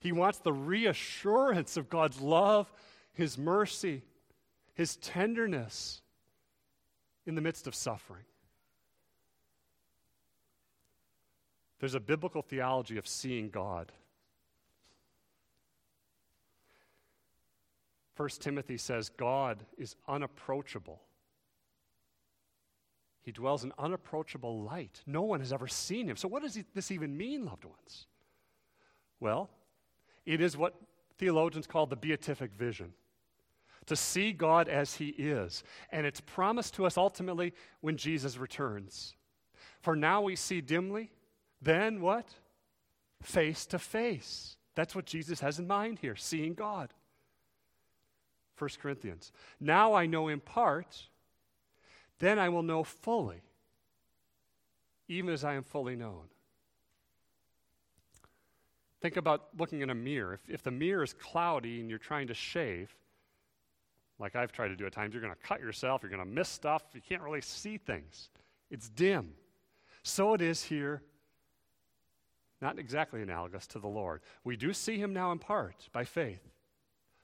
He 0.00 0.12
wants 0.12 0.38
the 0.38 0.52
reassurance 0.52 1.76
of 1.76 1.88
God's 1.88 2.20
love, 2.20 2.72
His 3.12 3.38
mercy, 3.38 4.02
His 4.74 4.96
tenderness 4.96 6.01
in 7.26 7.34
the 7.34 7.40
midst 7.40 7.66
of 7.66 7.74
suffering. 7.74 8.24
There's 11.78 11.94
a 11.94 12.00
biblical 12.00 12.42
theology 12.42 12.96
of 12.96 13.06
seeing 13.06 13.50
God. 13.50 13.92
1 18.16 18.28
Timothy 18.40 18.76
says 18.76 19.08
God 19.08 19.64
is 19.78 19.96
unapproachable 20.06 21.00
he 23.22 23.30
dwells 23.30 23.62
in 23.62 23.72
unapproachable 23.78 24.62
light. 24.62 25.00
No 25.06 25.22
one 25.22 25.40
has 25.40 25.52
ever 25.52 25.68
seen 25.68 26.08
him. 26.08 26.16
So, 26.16 26.26
what 26.26 26.42
does 26.42 26.58
this 26.74 26.90
even 26.90 27.16
mean, 27.16 27.44
loved 27.44 27.64
ones? 27.64 28.06
Well, 29.20 29.48
it 30.26 30.40
is 30.40 30.56
what 30.56 30.74
theologians 31.18 31.68
call 31.68 31.86
the 31.86 31.96
beatific 31.96 32.52
vision 32.52 32.92
to 33.86 33.96
see 33.96 34.32
God 34.32 34.68
as 34.68 34.96
he 34.96 35.08
is. 35.08 35.64
And 35.90 36.06
it's 36.06 36.20
promised 36.20 36.74
to 36.74 36.86
us 36.86 36.96
ultimately 36.96 37.52
when 37.80 37.96
Jesus 37.96 38.36
returns. 38.36 39.14
For 39.80 39.96
now 39.96 40.22
we 40.22 40.36
see 40.36 40.60
dimly, 40.60 41.10
then 41.60 42.00
what? 42.00 42.26
face 43.22 43.66
to 43.66 43.78
face. 43.78 44.56
That's 44.74 44.94
what 44.94 45.06
Jesus 45.06 45.40
has 45.40 45.58
in 45.58 45.66
mind 45.66 45.98
here, 46.00 46.16
seeing 46.16 46.54
God. 46.54 46.92
1 48.58 48.70
Corinthians. 48.80 49.32
Now 49.60 49.94
I 49.94 50.06
know 50.06 50.28
in 50.28 50.40
part, 50.40 51.08
then 52.18 52.38
I 52.38 52.48
will 52.48 52.62
know 52.62 52.84
fully, 52.84 53.42
even 55.08 55.32
as 55.32 55.44
I 55.44 55.54
am 55.54 55.62
fully 55.62 55.96
known. 55.96 56.24
Think 59.00 59.16
about 59.16 59.48
looking 59.58 59.80
in 59.80 59.90
a 59.90 59.94
mirror. 59.94 60.34
If, 60.34 60.48
if 60.48 60.62
the 60.62 60.70
mirror 60.70 61.02
is 61.02 61.12
cloudy 61.12 61.80
and 61.80 61.90
you're 61.90 61.98
trying 61.98 62.28
to 62.28 62.34
shave, 62.34 62.94
like 64.22 64.36
I've 64.36 64.52
tried 64.52 64.68
to 64.68 64.76
do 64.76 64.86
at 64.86 64.92
times, 64.92 65.12
you're 65.12 65.20
going 65.20 65.34
to 65.34 65.46
cut 65.46 65.60
yourself, 65.60 66.00
you're 66.02 66.10
going 66.10 66.22
to 66.22 66.28
miss 66.28 66.48
stuff, 66.48 66.84
you 66.94 67.00
can't 67.06 67.22
really 67.22 67.40
see 67.40 67.76
things. 67.76 68.30
It's 68.70 68.88
dim. 68.88 69.32
So 70.04 70.32
it 70.32 70.40
is 70.40 70.62
here, 70.62 71.02
not 72.60 72.78
exactly 72.78 73.20
analogous 73.20 73.66
to 73.68 73.80
the 73.80 73.88
Lord. 73.88 74.20
We 74.44 74.56
do 74.56 74.72
see 74.72 74.96
him 74.96 75.12
now 75.12 75.32
in 75.32 75.40
part 75.40 75.88
by 75.92 76.04
faith, 76.04 76.40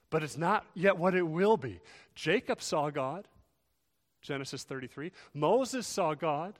but 0.09 0.23
it's 0.23 0.37
not 0.37 0.65
yet 0.73 0.97
what 0.97 1.15
it 1.15 1.23
will 1.23 1.55
be. 1.55 1.79
Jacob 2.15 2.61
saw 2.61 2.89
God, 2.89 3.29
Genesis 4.21 4.63
33. 4.63 5.11
Moses 5.33 5.87
saw 5.87 6.13
God. 6.13 6.59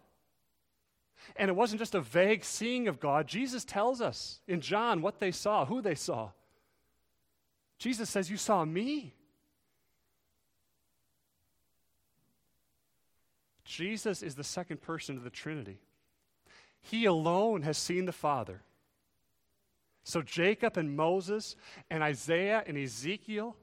And 1.35 1.49
it 1.49 1.53
wasn't 1.53 1.79
just 1.79 1.95
a 1.95 1.99
vague 1.99 2.45
seeing 2.45 2.87
of 2.87 3.01
God. 3.01 3.27
Jesus 3.27 3.65
tells 3.65 3.99
us 3.99 4.39
in 4.47 4.61
John 4.61 5.01
what 5.01 5.19
they 5.19 5.31
saw, 5.31 5.65
who 5.65 5.81
they 5.81 5.95
saw. 5.95 6.29
Jesus 7.77 8.09
says, 8.09 8.31
You 8.31 8.37
saw 8.37 8.63
me. 8.63 9.15
Jesus 13.69 14.23
is 14.23 14.33
the 14.33 14.43
second 14.43 14.81
person 14.81 15.15
of 15.15 15.23
the 15.23 15.29
Trinity. 15.29 15.79
He 16.81 17.05
alone 17.05 17.61
has 17.61 17.77
seen 17.77 18.05
the 18.05 18.11
Father. 18.11 18.63
So 20.03 20.23
Jacob 20.23 20.75
and 20.75 20.97
Moses 20.97 21.55
and 21.87 22.01
Isaiah 22.01 22.63
and 22.65 22.75
Ezekiel 22.75 23.55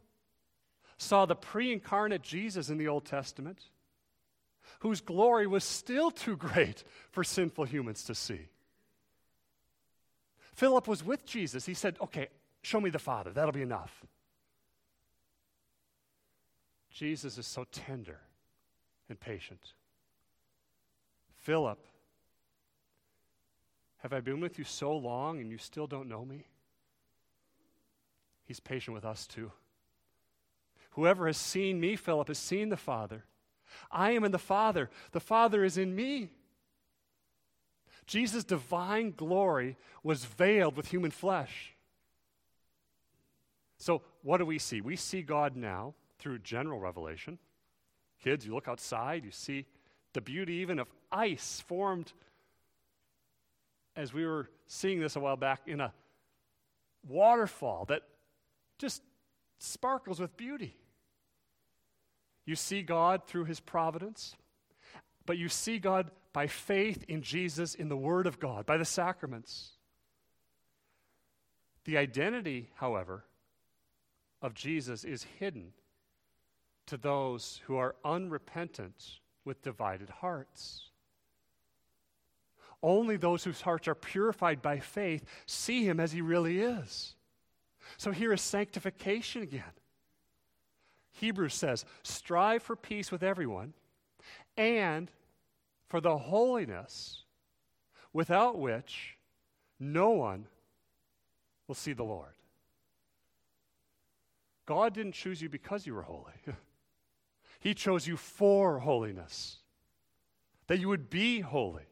saw 0.97 1.27
the 1.27 1.35
pre 1.35 1.73
incarnate 1.73 2.23
Jesus 2.23 2.69
in 2.69 2.79
the 2.79 2.87
Old 2.87 3.05
Testament, 3.05 3.59
whose 4.79 5.01
glory 5.01 5.49
was 5.49 5.65
still 5.65 6.13
too 6.13 6.37
great 6.37 6.85
for 7.11 7.25
sinful 7.25 7.65
humans 7.65 8.05
to 8.05 8.15
see. 8.15 8.49
Philip 10.55 10.87
was 10.87 11.05
with 11.05 11.27
Jesus. 11.27 11.67
He 11.67 11.75
said, 11.75 11.97
Okay, 12.01 12.29
show 12.63 12.81
me 12.81 12.91
the 12.91 13.01
Father. 13.01 13.33
That'll 13.33 13.51
be 13.51 13.63
enough. 13.63 14.05
Jesus 16.91 17.39
is 17.39 17.47
so 17.47 17.67
tender 17.73 18.21
and 19.09 19.19
patient. 19.19 19.73
Philip, 21.47 21.79
have 23.99 24.13
I 24.13 24.19
been 24.19 24.41
with 24.41 24.59
you 24.59 24.65
so 24.65 24.97
long 24.97 25.39
and 25.39 25.49
you 25.49 25.59
still 25.59 25.87
don't 25.87 26.09
know 26.09 26.25
me? 26.25 26.45
He's 28.47 28.59
patient 28.59 28.97
with 28.97 29.05
us 29.05 29.29
too. 29.29 29.53
Whoever 30.91 31.29
has 31.29 31.37
seen 31.37 31.79
me, 31.79 31.95
Philip, 31.95 32.27
has 32.27 32.39
seen 32.39 32.69
the 32.69 32.77
Father. 32.77 33.23
I 33.93 34.11
am 34.11 34.25
in 34.25 34.33
the 34.33 34.41
Father, 34.41 34.91
the 35.13 35.21
Father 35.21 35.63
is 35.63 35.79
in 35.79 35.95
me. 35.95 36.31
Jesus' 38.09 38.43
divine 38.43 39.13
glory 39.17 39.77
was 40.03 40.25
veiled 40.25 40.77
with 40.77 40.89
human 40.89 41.13
flesh. 41.13 41.77
So, 43.79 44.03
what 44.25 44.39
do 44.39 44.47
we 44.47 44.59
see? 44.59 44.81
We 44.81 44.97
see 44.97 45.23
God 45.23 45.55
now 45.55 45.95
through 46.19 46.41
general 46.41 46.81
revelation. 46.81 47.39
Kids, 48.21 48.45
you 48.45 48.53
look 48.53 48.67
outside, 48.67 49.25
you 49.25 49.31
see 49.31 49.67
the 50.17 50.23
beauty 50.23 50.55
even 50.55 50.79
of 50.79 50.89
ice 51.13 51.63
formed 51.69 52.11
as 53.95 54.15
we 54.15 54.25
were 54.25 54.49
seeing 54.67 54.99
this 54.99 55.15
a 55.15 55.21
while 55.21 55.37
back 55.37 55.61
in 55.67 55.79
a 55.79 55.93
waterfall 57.07 57.85
that 57.85 58.01
just 58.79 59.03
sparkles 59.59 60.19
with 60.19 60.35
beauty. 60.35 60.75
You 62.47 62.57
see 62.57 62.81
God 62.81 63.27
through 63.27 63.45
his 63.45 63.61
providence, 63.61 64.35
but 65.27 65.37
you 65.37 65.51
see 65.51 65.79
God 65.79 66.11
by 66.33 66.47
faith 66.47 67.05
in 67.09 67.21
Jesus, 67.21 67.75
in 67.75 67.91
the 67.91 67.97
Word 67.97 68.27
of 68.27 68.41
God, 68.41 68.65
by 68.65 68.79
the 68.79 68.87
sacraments. 68.87 69.73
The 71.85 71.99
identity, 71.99 72.71
however, 72.77 73.27
of 74.41 74.55
Jesus 74.55 75.05
is 75.05 75.27
hidden 75.39 75.75
to 76.87 76.97
those 76.97 77.61
who 77.67 77.77
are 77.77 77.97
unrepentant 78.03 79.21
with 79.47 79.63
divided 79.63 80.11
hearts. 80.11 80.91
Only 82.83 83.17
those 83.17 83.45
whose 83.45 83.63
hearts 83.63 83.89
are 83.89 83.95
purified 83.95 84.61
by 84.61 84.81
faith 84.81 85.25
see 85.47 85.85
him 85.85 85.99
as 85.99 86.13
he 86.13 86.21
really 86.21 86.61
is. 86.61 87.15
So 87.97 88.11
here 88.11 88.33
is 88.33 88.43
sanctification 88.43 89.43
again. 89.43 89.63
Hebrews 91.13 91.55
says, 91.55 91.85
strive 92.03 92.63
for 92.63 92.77
peace 92.77 93.11
with 93.11 93.23
everyone 93.23 93.73
and 94.57 95.11
for 95.89 96.01
the 96.01 96.19
holiness 96.19 97.25
without 98.13 98.59
which 98.59 99.17
no 99.81 100.11
one 100.11 100.47
will 101.67 101.75
see 101.75 101.93
the 101.93 102.05
Lord. 102.05 102.33
God 104.67 104.95
didn't 104.95 105.13
choose 105.13 105.41
you 105.41 105.49
because 105.49 105.87
you 105.87 105.95
were 105.95 106.03
holy. 106.03 106.33
He 107.67 107.75
chose 107.75 108.07
you 108.07 108.17
for 108.17 108.79
holiness, 108.79 109.57
that 110.69 110.79
you 110.79 110.87
would 110.89 111.11
be 111.11 111.41
holy. 111.41 111.83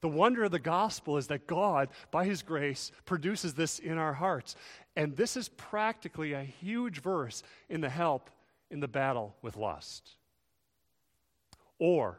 The 0.00 0.08
wonder 0.08 0.44
of 0.44 0.50
the 0.50 0.58
gospel 0.58 1.18
is 1.18 1.26
that 1.26 1.46
God, 1.46 1.90
by 2.10 2.24
His 2.24 2.40
grace, 2.40 2.90
produces 3.04 3.52
this 3.52 3.78
in 3.78 3.98
our 3.98 4.14
hearts. 4.14 4.56
And 4.96 5.14
this 5.14 5.36
is 5.36 5.50
practically 5.50 6.32
a 6.32 6.42
huge 6.42 7.02
verse 7.02 7.42
in 7.68 7.82
the 7.82 7.90
help 7.90 8.30
in 8.70 8.80
the 8.80 8.88
battle 8.88 9.36
with 9.42 9.58
lust. 9.58 10.16
Or 11.78 12.18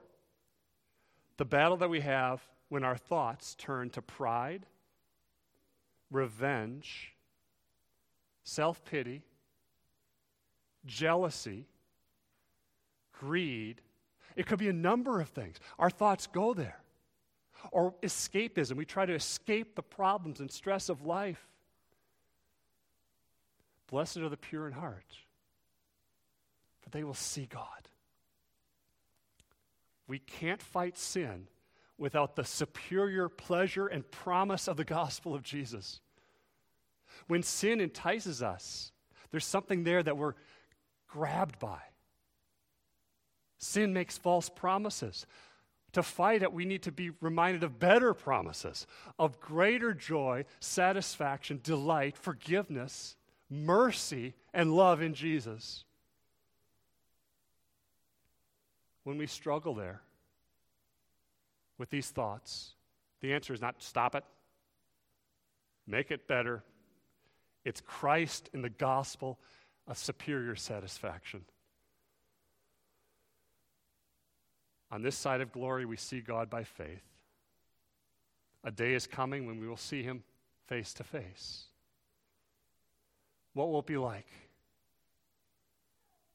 the 1.38 1.46
battle 1.46 1.78
that 1.78 1.89
we 1.89 2.02
have 2.02 2.39
when 2.70 2.84
our 2.84 2.98
thoughts 2.98 3.56
turn 3.56 3.89
to 3.89 4.02
pride, 4.04 4.67
revenge, 6.12 7.15
self 8.43 8.86
pity, 8.86 9.24
jealousy, 10.86 11.66
greed. 13.20 13.82
It 14.36 14.46
could 14.46 14.60
be 14.60 14.70
a 14.70 14.74
number 14.74 15.20
of 15.20 15.30
things. 15.30 15.58
Our 15.80 15.90
thoughts 15.90 16.28
go 16.28 16.54
there. 16.54 16.80
Or 17.72 17.96
escapism. 18.04 18.76
We 18.76 18.86
try 18.86 19.06
to 19.06 19.13
escape 19.13 19.76
the 19.76 19.82
problems 19.82 20.40
and 20.40 20.52
stress 20.52 20.90
of 20.90 21.06
life. 21.06 21.48
Blessed 23.90 24.18
are 24.18 24.30
the 24.30 24.38
pure 24.38 24.68
in 24.68 24.74
heart, 24.74 25.16
for 26.82 26.90
they 26.90 27.04
will 27.04 27.13
see 27.13 27.48
God. 27.50 27.88
We 30.08 30.20
can't 30.20 30.62
fight 30.62 30.98
sin 30.98 31.48
without 31.98 32.36
the 32.36 32.44
superior 32.44 33.28
pleasure 33.28 33.88
and 33.88 34.10
promise 34.12 34.68
of 34.68 34.78
the 34.78 34.86
gospel 34.86 35.34
of 35.34 35.42
Jesus. 35.42 36.00
When 37.28 37.44
sin 37.44 37.82
entices 37.82 38.44
us, 38.44 38.92
there's 39.32 39.46
something 39.46 39.84
there 39.84 40.04
that 40.04 40.18
we're 40.18 40.34
grabbed 41.17 41.58
by. 41.58 41.80
Sin 43.58 43.91
makes 43.91 44.17
false 44.17 44.49
promises. 44.49 45.25
To 45.93 46.03
fight 46.03 46.43
it, 46.43 46.53
we 46.53 46.63
need 46.63 46.84
to 46.84 46.91
be 46.91 47.10
reminded 47.21 47.63
of 47.63 47.80
better 47.80 48.13
promises, 48.13 48.86
of 49.17 49.39
greater 49.39 49.93
joy, 49.93 50.45
satisfaction, 50.60 51.60
delight, 51.63 52.15
forgiveness, 52.15 53.15
mercy, 53.49 54.36
and 54.53 54.75
love 54.75 55.01
in 55.01 55.15
Jesus. 55.15 55.86
When 59.03 59.18
we 59.18 59.26
struggle 59.26 59.74
there 59.74 60.01
with 61.80 61.89
these 61.89 62.11
thoughts, 62.11 62.76
the 63.22 63.34
answer 63.34 63.53
is 63.53 63.61
not 63.61 63.82
stop 63.82 64.13
it, 64.13 64.24
make 65.88 66.11
it 66.11 66.28
better. 66.28 66.63
It's 67.65 67.82
Christ 67.82 68.51
in 68.53 68.61
the 68.61 68.70
gospel 68.70 69.39
a 69.88 69.96
superior 69.96 70.56
satisfaction. 70.56 71.46
On 74.92 75.02
this 75.02 75.16
side 75.16 75.42
of 75.42 75.52
glory, 75.52 75.86
we 75.86 75.98
see 75.98 76.22
God 76.22 76.50
by 76.50 76.64
faith. 76.64 77.04
A 78.64 78.72
day 78.72 78.94
is 78.94 79.08
coming 79.08 79.46
when 79.46 79.60
we 79.60 79.68
will 79.68 79.78
see 79.78 80.04
Him 80.04 80.24
face 80.68 80.94
to 80.96 81.04
face. 81.04 81.66
What 83.54 83.70
will 83.70 83.80
it 83.80 83.86
be 83.86 83.98
like? 83.98 84.28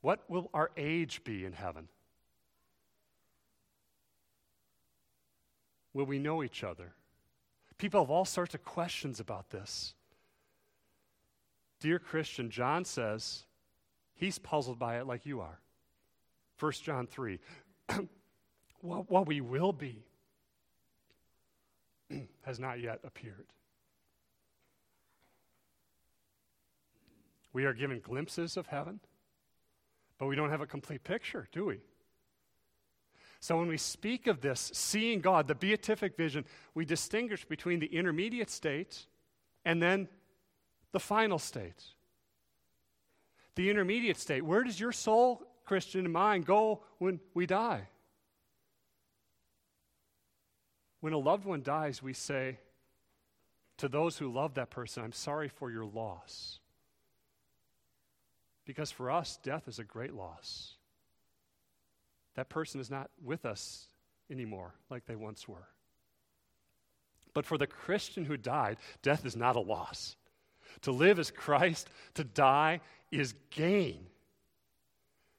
What 0.01 0.29
will 0.29 0.51
our 0.53 0.71
age 0.77 1.23
be 1.25 1.45
in 1.45 1.53
heaven? 1.53 1.89
Will 5.95 6.07
we 6.07 6.19
know 6.19 6.43
each 6.43 6.65
other? 6.65 6.93
People 7.79 8.01
have 8.01 8.11
all 8.11 8.25
sorts 8.25 8.55
of 8.55 8.65
questions 8.65 9.21
about 9.21 9.51
this. 9.51 9.95
Dear 11.83 11.99
Christian, 11.99 12.49
John 12.49 12.85
says 12.85 13.43
he's 14.15 14.39
puzzled 14.39 14.79
by 14.79 15.01
it 15.01 15.07
like 15.09 15.27
you 15.27 15.41
are. 15.41 15.59
1 16.61 16.73
John 16.81 17.09
3. 17.09 17.41
what, 18.81 19.11
what 19.11 19.27
we 19.27 19.41
will 19.41 19.73
be. 19.73 20.05
has 22.43 22.61
not 22.61 22.79
yet 22.79 23.01
appeared. 23.03 23.47
We 27.53 27.65
are 27.65 27.73
given 27.73 27.99
glimpses 27.99 28.57
of 28.57 28.69
heaven, 28.69 29.01
but 30.19 30.27
we 30.27 30.37
don't 30.37 30.51
have 30.51 30.61
a 30.61 30.67
complete 30.69 31.03
picture, 31.03 31.49
do 31.51 31.65
we? 31.65 31.81
So 33.41 33.59
when 33.59 33.67
we 33.67 33.77
speak 33.77 34.29
of 34.29 34.41
this, 34.41 34.71
seeing 34.73 35.21
God, 35.21 35.49
the 35.49 35.57
beatific 35.57 36.17
vision, 36.17 36.45
we 36.77 36.85
distinguish 36.85 37.45
between 37.45 37.81
the 37.81 37.87
intermediate 37.87 38.51
state 38.51 39.07
and 39.65 39.83
then 39.83 40.07
the 40.93 41.01
final 41.01 41.39
state. 41.39 41.83
The 43.55 43.69
intermediate 43.69 44.17
state, 44.17 44.45
where 44.45 44.63
does 44.63 44.79
your 44.81 44.93
soul, 44.93 45.43
Christian, 45.65 46.05
and 46.05 46.13
mine 46.13 46.43
go 46.43 46.83
when 46.99 47.21
we 47.35 47.47
die? 47.47 47.89
When 51.01 51.13
a 51.13 51.19
loved 51.19 51.45
one 51.45 51.63
dies, 51.63 52.03
we 52.03 52.13
say 52.13 52.59
to 53.79 53.89
those 53.89 54.17
who 54.17 54.33
love 54.33 54.55
that 54.55 54.71
person, 54.71 55.03
I'm 55.03 55.13
sorry 55.13 55.49
for 55.49 55.71
your 55.71 55.85
loss. 55.85 56.61
Because 58.65 58.91
for 58.91 59.11
us, 59.11 59.39
death 59.43 59.67
is 59.67 59.79
a 59.81 59.85
great 59.85 60.15
loss. 60.15 60.75
That 62.37 62.49
person 62.49 62.81
is 62.81 62.91
not 62.91 63.11
with 63.23 63.45
us 63.45 63.87
anymore 64.31 64.75
like 64.89 65.07
they 65.07 65.17
once 65.17 65.49
were. 65.49 65.69
But 67.35 67.47
for 67.47 67.59
the 67.59 67.67
Christian 67.67 68.25
who 68.25 68.37
died, 68.37 68.77
death 69.03 69.27
is 69.27 69.37
not 69.37 69.57
a 69.57 69.61
loss. 69.61 70.17
To 70.83 70.93
live 70.93 71.19
is 71.19 71.31
Christ, 71.31 71.89
to 72.15 72.25
die 72.25 72.81
is 73.11 73.35
gain. 73.51 74.07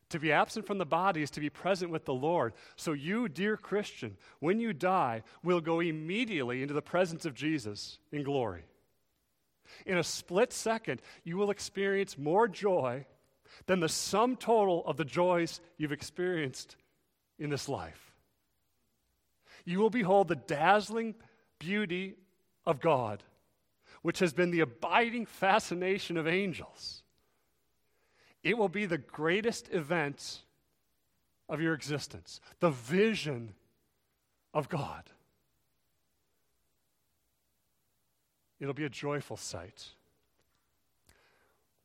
To 0.10 0.20
be 0.20 0.32
absent 0.32 0.68
from 0.68 0.78
the 0.78 0.86
body 0.86 1.24
is 1.24 1.32
to 1.32 1.40
be 1.40 1.50
present 1.50 1.90
with 1.90 2.06
the 2.06 2.14
Lord. 2.14 2.54
So, 2.76 2.94
you, 2.94 3.28
dear 3.28 3.58
Christian, 3.58 4.16
when 4.40 4.60
you 4.60 4.72
die, 4.72 5.24
will 5.42 5.60
go 5.60 5.80
immediately 5.80 6.62
into 6.62 6.76
the 6.76 6.84
presence 6.84 7.26
of 7.26 7.34
Jesus 7.34 7.98
in 8.12 8.22
glory. 8.24 8.64
In 9.88 9.98
a 9.98 10.04
split 10.04 10.54
second, 10.54 11.02
you 11.24 11.38
will 11.38 11.50
experience 11.50 12.16
more 12.18 12.48
joy 12.48 13.06
than 13.66 13.80
the 13.80 13.90
sum 13.90 14.36
total 14.36 14.86
of 14.86 14.98
the 14.98 15.06
joys 15.06 15.62
you've 15.78 15.92
experienced 15.92 16.76
in 17.40 17.50
this 17.50 17.68
life. 17.68 18.14
You 19.66 19.80
will 19.80 19.90
behold 19.90 20.28
the 20.28 20.36
dazzling 20.36 21.16
beauty 21.60 22.16
of 22.66 22.80
God, 22.80 23.24
which 24.04 24.20
has 24.20 24.34
been 24.34 24.52
the 24.52 24.60
abiding 24.60 25.26
fascination 25.26 26.18
of 26.18 26.28
angels. 26.28 27.02
It 28.44 28.58
will 28.58 28.70
be 28.70 28.86
the 28.86 28.98
greatest 28.98 29.70
event 29.74 30.44
of 31.50 31.62
your 31.62 31.74
existence, 31.74 32.40
the 32.60 32.70
vision 32.70 33.54
of 34.54 34.70
God. 34.70 35.10
It'll 38.60 38.74
be 38.74 38.86
a 38.86 38.90
joyful 38.90 39.38
sight. 39.38 39.86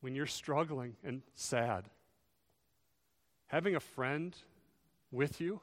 When 0.01 0.15
you're 0.15 0.27
struggling 0.27 0.97
and 1.05 1.23
sad, 1.35 1.85
having 3.47 3.75
a 3.77 3.81
friend 3.81 4.37
with 5.11 5.41
you, 5.41 5.61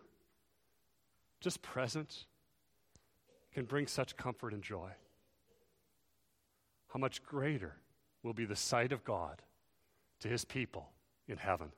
just 1.41 1.61
present, 1.61 2.25
can 3.53 3.65
bring 3.65 3.87
such 3.87 4.17
comfort 4.17 4.53
and 4.53 4.61
joy. 4.61 4.89
How 6.95 6.99
much 6.99 7.21
greater 7.23 7.75
will 8.23 8.31
be 8.31 8.45
the 8.45 8.55
sight 8.55 8.93
of 8.93 9.03
God 9.03 9.41
to 10.21 10.29
his 10.29 10.45
people 10.45 10.87
in 11.27 11.35
heaven. 11.35 11.73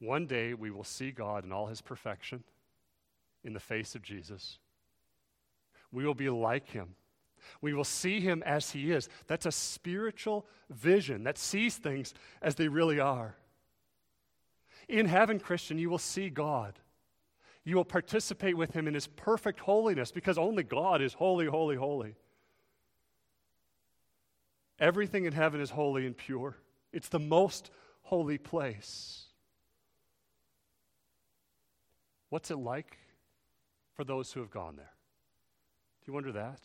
One 0.00 0.26
day 0.26 0.52
we 0.52 0.70
will 0.70 0.84
see 0.84 1.12
God 1.12 1.46
in 1.46 1.50
all 1.50 1.68
his 1.68 1.80
perfection 1.80 2.44
in 3.42 3.54
the 3.54 3.58
face 3.58 3.94
of 3.94 4.02
Jesus. 4.02 4.58
We 5.90 6.04
will 6.04 6.12
be 6.12 6.28
like 6.28 6.68
him. 6.68 6.88
We 7.62 7.72
will 7.72 7.84
see 7.84 8.20
him 8.20 8.42
as 8.44 8.72
he 8.72 8.92
is. 8.92 9.08
That's 9.26 9.46
a 9.46 9.50
spiritual 9.50 10.44
vision 10.68 11.24
that 11.24 11.38
sees 11.38 11.78
things 11.78 12.12
as 12.42 12.54
they 12.54 12.68
really 12.68 13.00
are. 13.00 13.34
In 14.90 15.06
heaven, 15.06 15.40
Christian, 15.40 15.78
you 15.78 15.88
will 15.88 15.96
see 15.96 16.28
God. 16.28 16.74
You 17.64 17.76
will 17.76 17.84
participate 17.84 18.56
with 18.56 18.72
him 18.72 18.88
in 18.88 18.94
his 18.94 19.06
perfect 19.06 19.60
holiness 19.60 20.10
because 20.10 20.38
only 20.38 20.62
God 20.62 21.02
is 21.02 21.12
holy, 21.12 21.46
holy, 21.46 21.76
holy. 21.76 22.14
Everything 24.78 25.26
in 25.26 25.32
heaven 25.32 25.60
is 25.60 25.70
holy 25.70 26.06
and 26.06 26.16
pure, 26.16 26.56
it's 26.92 27.08
the 27.08 27.18
most 27.18 27.70
holy 28.02 28.38
place. 28.38 29.26
What's 32.30 32.50
it 32.50 32.56
like 32.56 32.96
for 33.94 34.04
those 34.04 34.32
who 34.32 34.40
have 34.40 34.50
gone 34.50 34.76
there? 34.76 34.92
Do 36.00 36.10
you 36.10 36.14
wonder 36.14 36.32
that? 36.32 36.60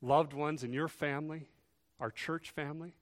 Loved 0.00 0.32
ones 0.32 0.64
in 0.64 0.72
your 0.72 0.88
family, 0.88 1.46
our 2.00 2.10
church 2.10 2.50
family, 2.50 2.94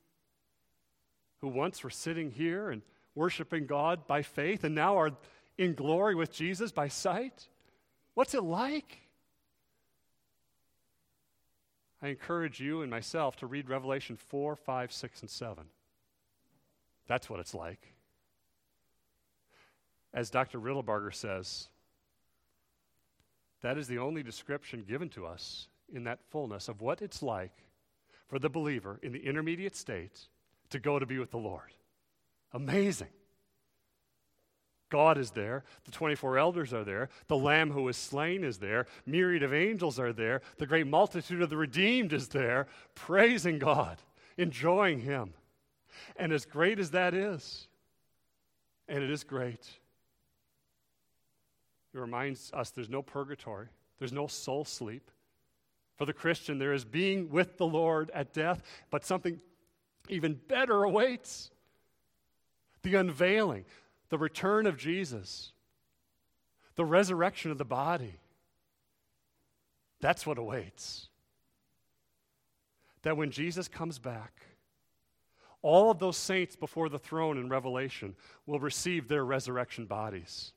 who 1.41 1.49
once 1.49 1.83
were 1.83 1.91
sitting 1.91 2.31
here 2.31 2.71
and 2.71 2.83
worshiping 3.15 3.67
God 3.67 4.07
by 4.07 4.23
faith 4.23 4.65
and 4.65 4.75
now 4.75 4.99
are 4.99 5.11
in 5.59 5.75
glory 5.75 6.15
with 6.15 6.33
Jesus 6.33 6.73
by 6.73 6.89
sight? 6.89 7.49
What's 8.15 8.35
it 8.35 8.43
like? 8.43 8.99
I 12.03 12.09
encourage 12.09 12.61
you 12.61 12.83
and 12.83 12.91
myself 12.91 13.37
to 13.37 13.47
read 13.47 13.69
Revelation 13.69 14.17
4, 14.17 14.57
5, 14.57 14.93
6, 14.93 15.21
and 15.21 15.31
7. 15.31 15.65
That's 17.07 17.29
what 17.29 17.41
it's 17.41 17.55
like. 17.55 17.93
As 20.15 20.31
Dr. 20.31 20.59
Riddlebarger 20.59 21.15
says, 21.15 21.69
that 23.63 23.77
is 23.77 23.87
the 23.87 23.99
only 23.99 24.23
description 24.23 24.85
given 24.89 25.09
to 25.11 25.27
us 25.27 25.69
in 25.93 26.05
that 26.05 26.21
fullness 26.31 26.69
of 26.69 26.81
what 26.81 27.03
it's 27.03 27.23
like 27.23 27.53
for 28.29 28.39
the 28.39 28.49
believer 28.49 28.99
in 29.03 29.13
the 29.13 29.27
intermediate 29.27 29.77
state 29.77 30.21
to 30.71 30.79
go 30.79 30.99
to 30.99 31.07
be 31.07 31.19
with 31.19 31.31
the 31.31 31.37
Lord. 31.37 31.75
Amazing. 32.53 33.09
God 34.91 35.19
is 35.19 35.31
there. 35.31 35.65
The 35.85 35.93
24 35.93 36.37
elders 36.37 36.75
are 36.75 36.85
there. 36.85 37.09
The 37.29 37.37
Lamb 37.37 37.71
who 37.71 37.85
was 37.85 37.97
slain 37.97 38.45
is 38.45 38.59
there. 38.59 38.87
Myriad 39.07 39.43
of 39.43 39.55
angels 39.55 39.99
are 39.99 40.13
there. 40.13 40.43
The 40.59 40.67
great 40.67 40.87
multitude 40.87 41.41
of 41.41 41.49
the 41.49 41.57
redeemed 41.57 42.13
is 42.13 42.29
there, 42.29 42.67
praising 42.95 43.59
God, 43.59 43.99
enjoying 44.37 45.01
Him. 45.01 45.33
And 46.17 46.33
as 46.33 46.45
great 46.45 46.79
as 46.79 46.91
that 46.91 47.15
is, 47.15 47.69
and 48.89 49.03
it 49.03 49.11
is 49.11 49.23
great, 49.23 49.69
it 51.95 51.99
reminds 51.99 52.53
us 52.53 52.71
there's 52.71 52.89
no 52.89 53.03
purgatory, 53.03 53.69
there's 53.99 54.13
no 54.13 54.27
soul 54.27 54.65
sleep. 54.65 55.11
For 55.97 56.05
the 56.07 56.13
Christian, 56.13 56.59
there 56.59 56.73
is 56.73 56.85
being 56.85 57.31
with 57.31 57.59
the 57.59 57.67
Lord 57.67 58.11
at 58.15 58.33
death, 58.33 58.63
but 58.91 59.05
something 59.05 59.41
even 60.09 60.41
better 60.49 60.83
awaits 60.83 61.51
the 62.83 62.95
unveiling, 62.95 63.65
the 64.09 64.19
return 64.19 64.67
of 64.67 64.77
Jesus, 64.77 65.53
the 66.77 66.85
resurrection 66.85 67.51
of 67.51 67.59
the 67.59 67.65
body. 67.65 68.21
That's 70.01 70.27
what 70.27 70.39
awaits. 70.39 71.09
That 73.03 73.17
when 73.17 73.31
Jesus 73.31 73.69
comes 73.69 73.99
back, 73.99 74.33
all 75.63 75.91
of 75.91 75.99
those 75.99 76.17
saints 76.17 76.57
before 76.57 76.89
the 76.89 76.99
throne 76.99 77.37
in 77.37 77.49
Revelation 77.49 78.15
will 78.47 78.61
receive 78.61 79.09
their 79.09 79.25
resurrection 79.25 79.85
bodies, 79.85 80.53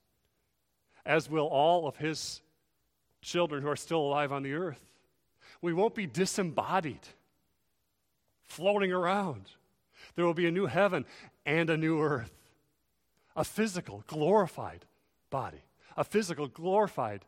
as 1.05 1.29
will 1.29 1.47
all 1.47 1.87
of 1.87 1.97
his 1.97 2.41
children 3.21 3.61
who 3.61 3.69
are 3.69 3.75
still 3.75 3.99
alive 3.99 4.31
on 4.31 4.43
the 4.43 4.53
earth. 4.53 4.81
We 5.61 5.73
won't 5.73 5.95
be 5.95 6.07
disembodied, 6.07 7.05
floating 8.43 8.93
around. 8.93 9.49
There 10.15 10.25
will 10.25 10.33
be 10.33 10.47
a 10.47 10.51
new 10.51 10.65
heaven 10.67 11.05
and 11.45 11.69
a 11.69 11.77
new 11.77 12.01
earth 12.01 12.31
a 13.35 13.43
physical, 13.43 14.03
glorified 14.07 14.85
body, 15.29 15.63
a 15.97 16.03
physical, 16.03 16.47
glorified 16.47 17.25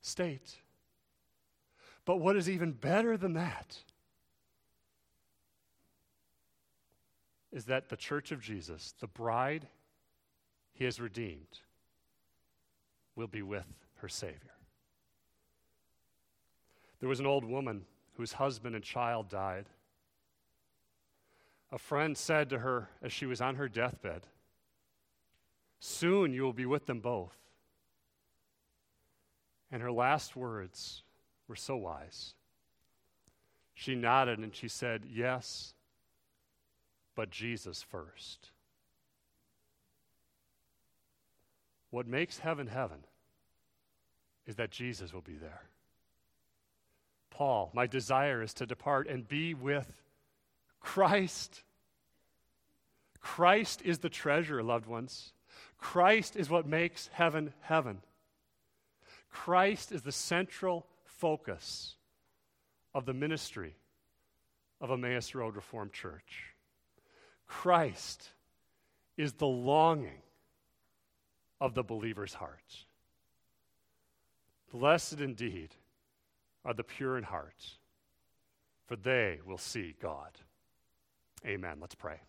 state. 0.00 0.56
But 2.04 2.16
what 2.16 2.36
is 2.36 2.48
even 2.48 2.72
better 2.72 3.16
than 3.16 3.34
that 3.34 3.78
is 7.52 7.66
that 7.66 7.88
the 7.88 7.96
church 7.96 8.32
of 8.32 8.40
Jesus, 8.40 8.94
the 9.00 9.06
bride 9.06 9.66
he 10.72 10.84
has 10.84 11.00
redeemed, 11.00 11.60
will 13.16 13.26
be 13.26 13.42
with 13.42 13.66
her 13.96 14.08
Savior. 14.08 14.36
There 17.00 17.08
was 17.08 17.20
an 17.20 17.26
old 17.26 17.44
woman 17.44 17.84
whose 18.14 18.32
husband 18.32 18.74
and 18.74 18.84
child 18.84 19.28
died. 19.28 19.66
A 21.72 21.78
friend 21.78 22.16
said 22.16 22.50
to 22.50 22.58
her 22.58 22.88
as 23.02 23.12
she 23.12 23.26
was 23.26 23.40
on 23.40 23.56
her 23.56 23.68
deathbed, 23.68 24.22
Soon 25.78 26.32
you 26.32 26.42
will 26.42 26.52
be 26.52 26.66
with 26.66 26.86
them 26.86 27.00
both. 27.00 27.36
And 29.70 29.80
her 29.82 29.92
last 29.92 30.34
words 30.34 31.02
were 31.46 31.56
so 31.56 31.76
wise. 31.76 32.34
She 33.74 33.94
nodded 33.94 34.40
and 34.40 34.54
she 34.54 34.68
said, 34.68 35.04
Yes, 35.08 35.74
but 37.14 37.30
Jesus 37.30 37.82
first. 37.82 38.50
What 41.90 42.06
makes 42.06 42.38
heaven 42.38 42.66
heaven 42.66 43.04
is 44.46 44.56
that 44.56 44.70
Jesus 44.70 45.12
will 45.12 45.20
be 45.22 45.36
there. 45.36 45.62
Paul, 47.30 47.70
my 47.72 47.86
desire 47.86 48.42
is 48.42 48.52
to 48.54 48.66
depart 48.66 49.06
and 49.08 49.26
be 49.26 49.54
with 49.54 49.90
Christ. 50.80 51.62
Christ 53.20 53.82
is 53.84 53.98
the 53.98 54.08
treasure, 54.08 54.62
loved 54.62 54.86
ones. 54.86 55.32
Christ 55.78 56.36
is 56.36 56.50
what 56.50 56.66
makes 56.66 57.08
heaven 57.12 57.52
heaven. 57.60 58.00
Christ 59.30 59.92
is 59.92 60.02
the 60.02 60.12
central 60.12 60.86
focus 61.04 61.94
of 62.94 63.06
the 63.06 63.14
ministry 63.14 63.76
of 64.80 64.90
Emmaus 64.90 65.34
Road 65.34 65.56
Reformed 65.56 65.92
Church. 65.92 66.54
Christ 67.46 68.28
is 69.16 69.34
the 69.34 69.46
longing 69.46 70.22
of 71.60 71.74
the 71.74 71.82
believer's 71.82 72.34
heart. 72.34 72.86
Blessed 74.72 75.20
indeed 75.20 75.70
are 76.64 76.74
the 76.74 76.84
pure 76.84 77.18
in 77.18 77.24
heart, 77.24 77.76
for 78.86 78.96
they 78.96 79.40
will 79.44 79.58
see 79.58 79.94
God. 80.00 80.30
Amen. 81.46 81.78
Let's 81.80 81.94
pray. 81.94 82.20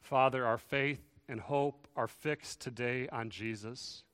Father, 0.00 0.46
our 0.46 0.58
faith 0.58 1.02
and 1.28 1.40
hope 1.40 1.86
are 1.96 2.08
fixed 2.08 2.60
today 2.60 3.08
on 3.08 3.28
Jesus. 3.28 4.04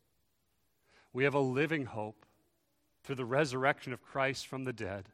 We 1.12 1.24
have 1.24 1.34
a 1.34 1.40
living 1.40 1.84
hope 1.84 2.26
through 3.04 3.14
the 3.14 3.24
resurrection 3.24 3.92
of 3.92 4.02
Christ 4.02 4.46
from 4.46 4.64
the 4.64 4.72
dead 4.72 5.10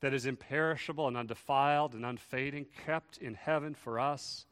that 0.00 0.14
is 0.14 0.26
imperishable 0.26 1.08
and 1.08 1.16
undefiled 1.16 1.94
and 1.94 2.06
unfading, 2.06 2.66
kept 2.86 3.18
in 3.18 3.34
heaven 3.34 3.74
for 3.74 3.98
us. 3.98 4.46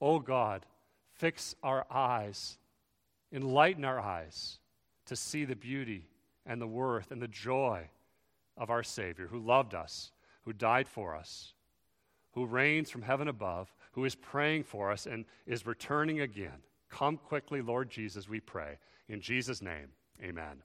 O 0.00 0.14
oh 0.14 0.18
God, 0.20 0.66
fix 1.12 1.54
our 1.62 1.86
eyes, 1.90 2.58
enlighten 3.32 3.84
our 3.84 4.00
eyes 4.00 4.58
to 5.06 5.16
see 5.16 5.44
the 5.44 5.56
beauty 5.56 6.09
and 6.46 6.60
the 6.60 6.66
worth 6.66 7.10
and 7.10 7.20
the 7.20 7.28
joy 7.28 7.88
of 8.56 8.70
our 8.70 8.82
Savior 8.82 9.28
who 9.28 9.38
loved 9.38 9.74
us, 9.74 10.12
who 10.42 10.52
died 10.52 10.88
for 10.88 11.14
us, 11.14 11.54
who 12.32 12.46
reigns 12.46 12.90
from 12.90 13.02
heaven 13.02 13.28
above, 13.28 13.72
who 13.92 14.04
is 14.04 14.14
praying 14.14 14.64
for 14.64 14.90
us 14.90 15.06
and 15.06 15.24
is 15.46 15.66
returning 15.66 16.20
again. 16.20 16.62
Come 16.88 17.16
quickly, 17.16 17.60
Lord 17.62 17.90
Jesus, 17.90 18.28
we 18.28 18.40
pray. 18.40 18.78
In 19.08 19.20
Jesus' 19.20 19.62
name, 19.62 19.88
amen. 20.22 20.62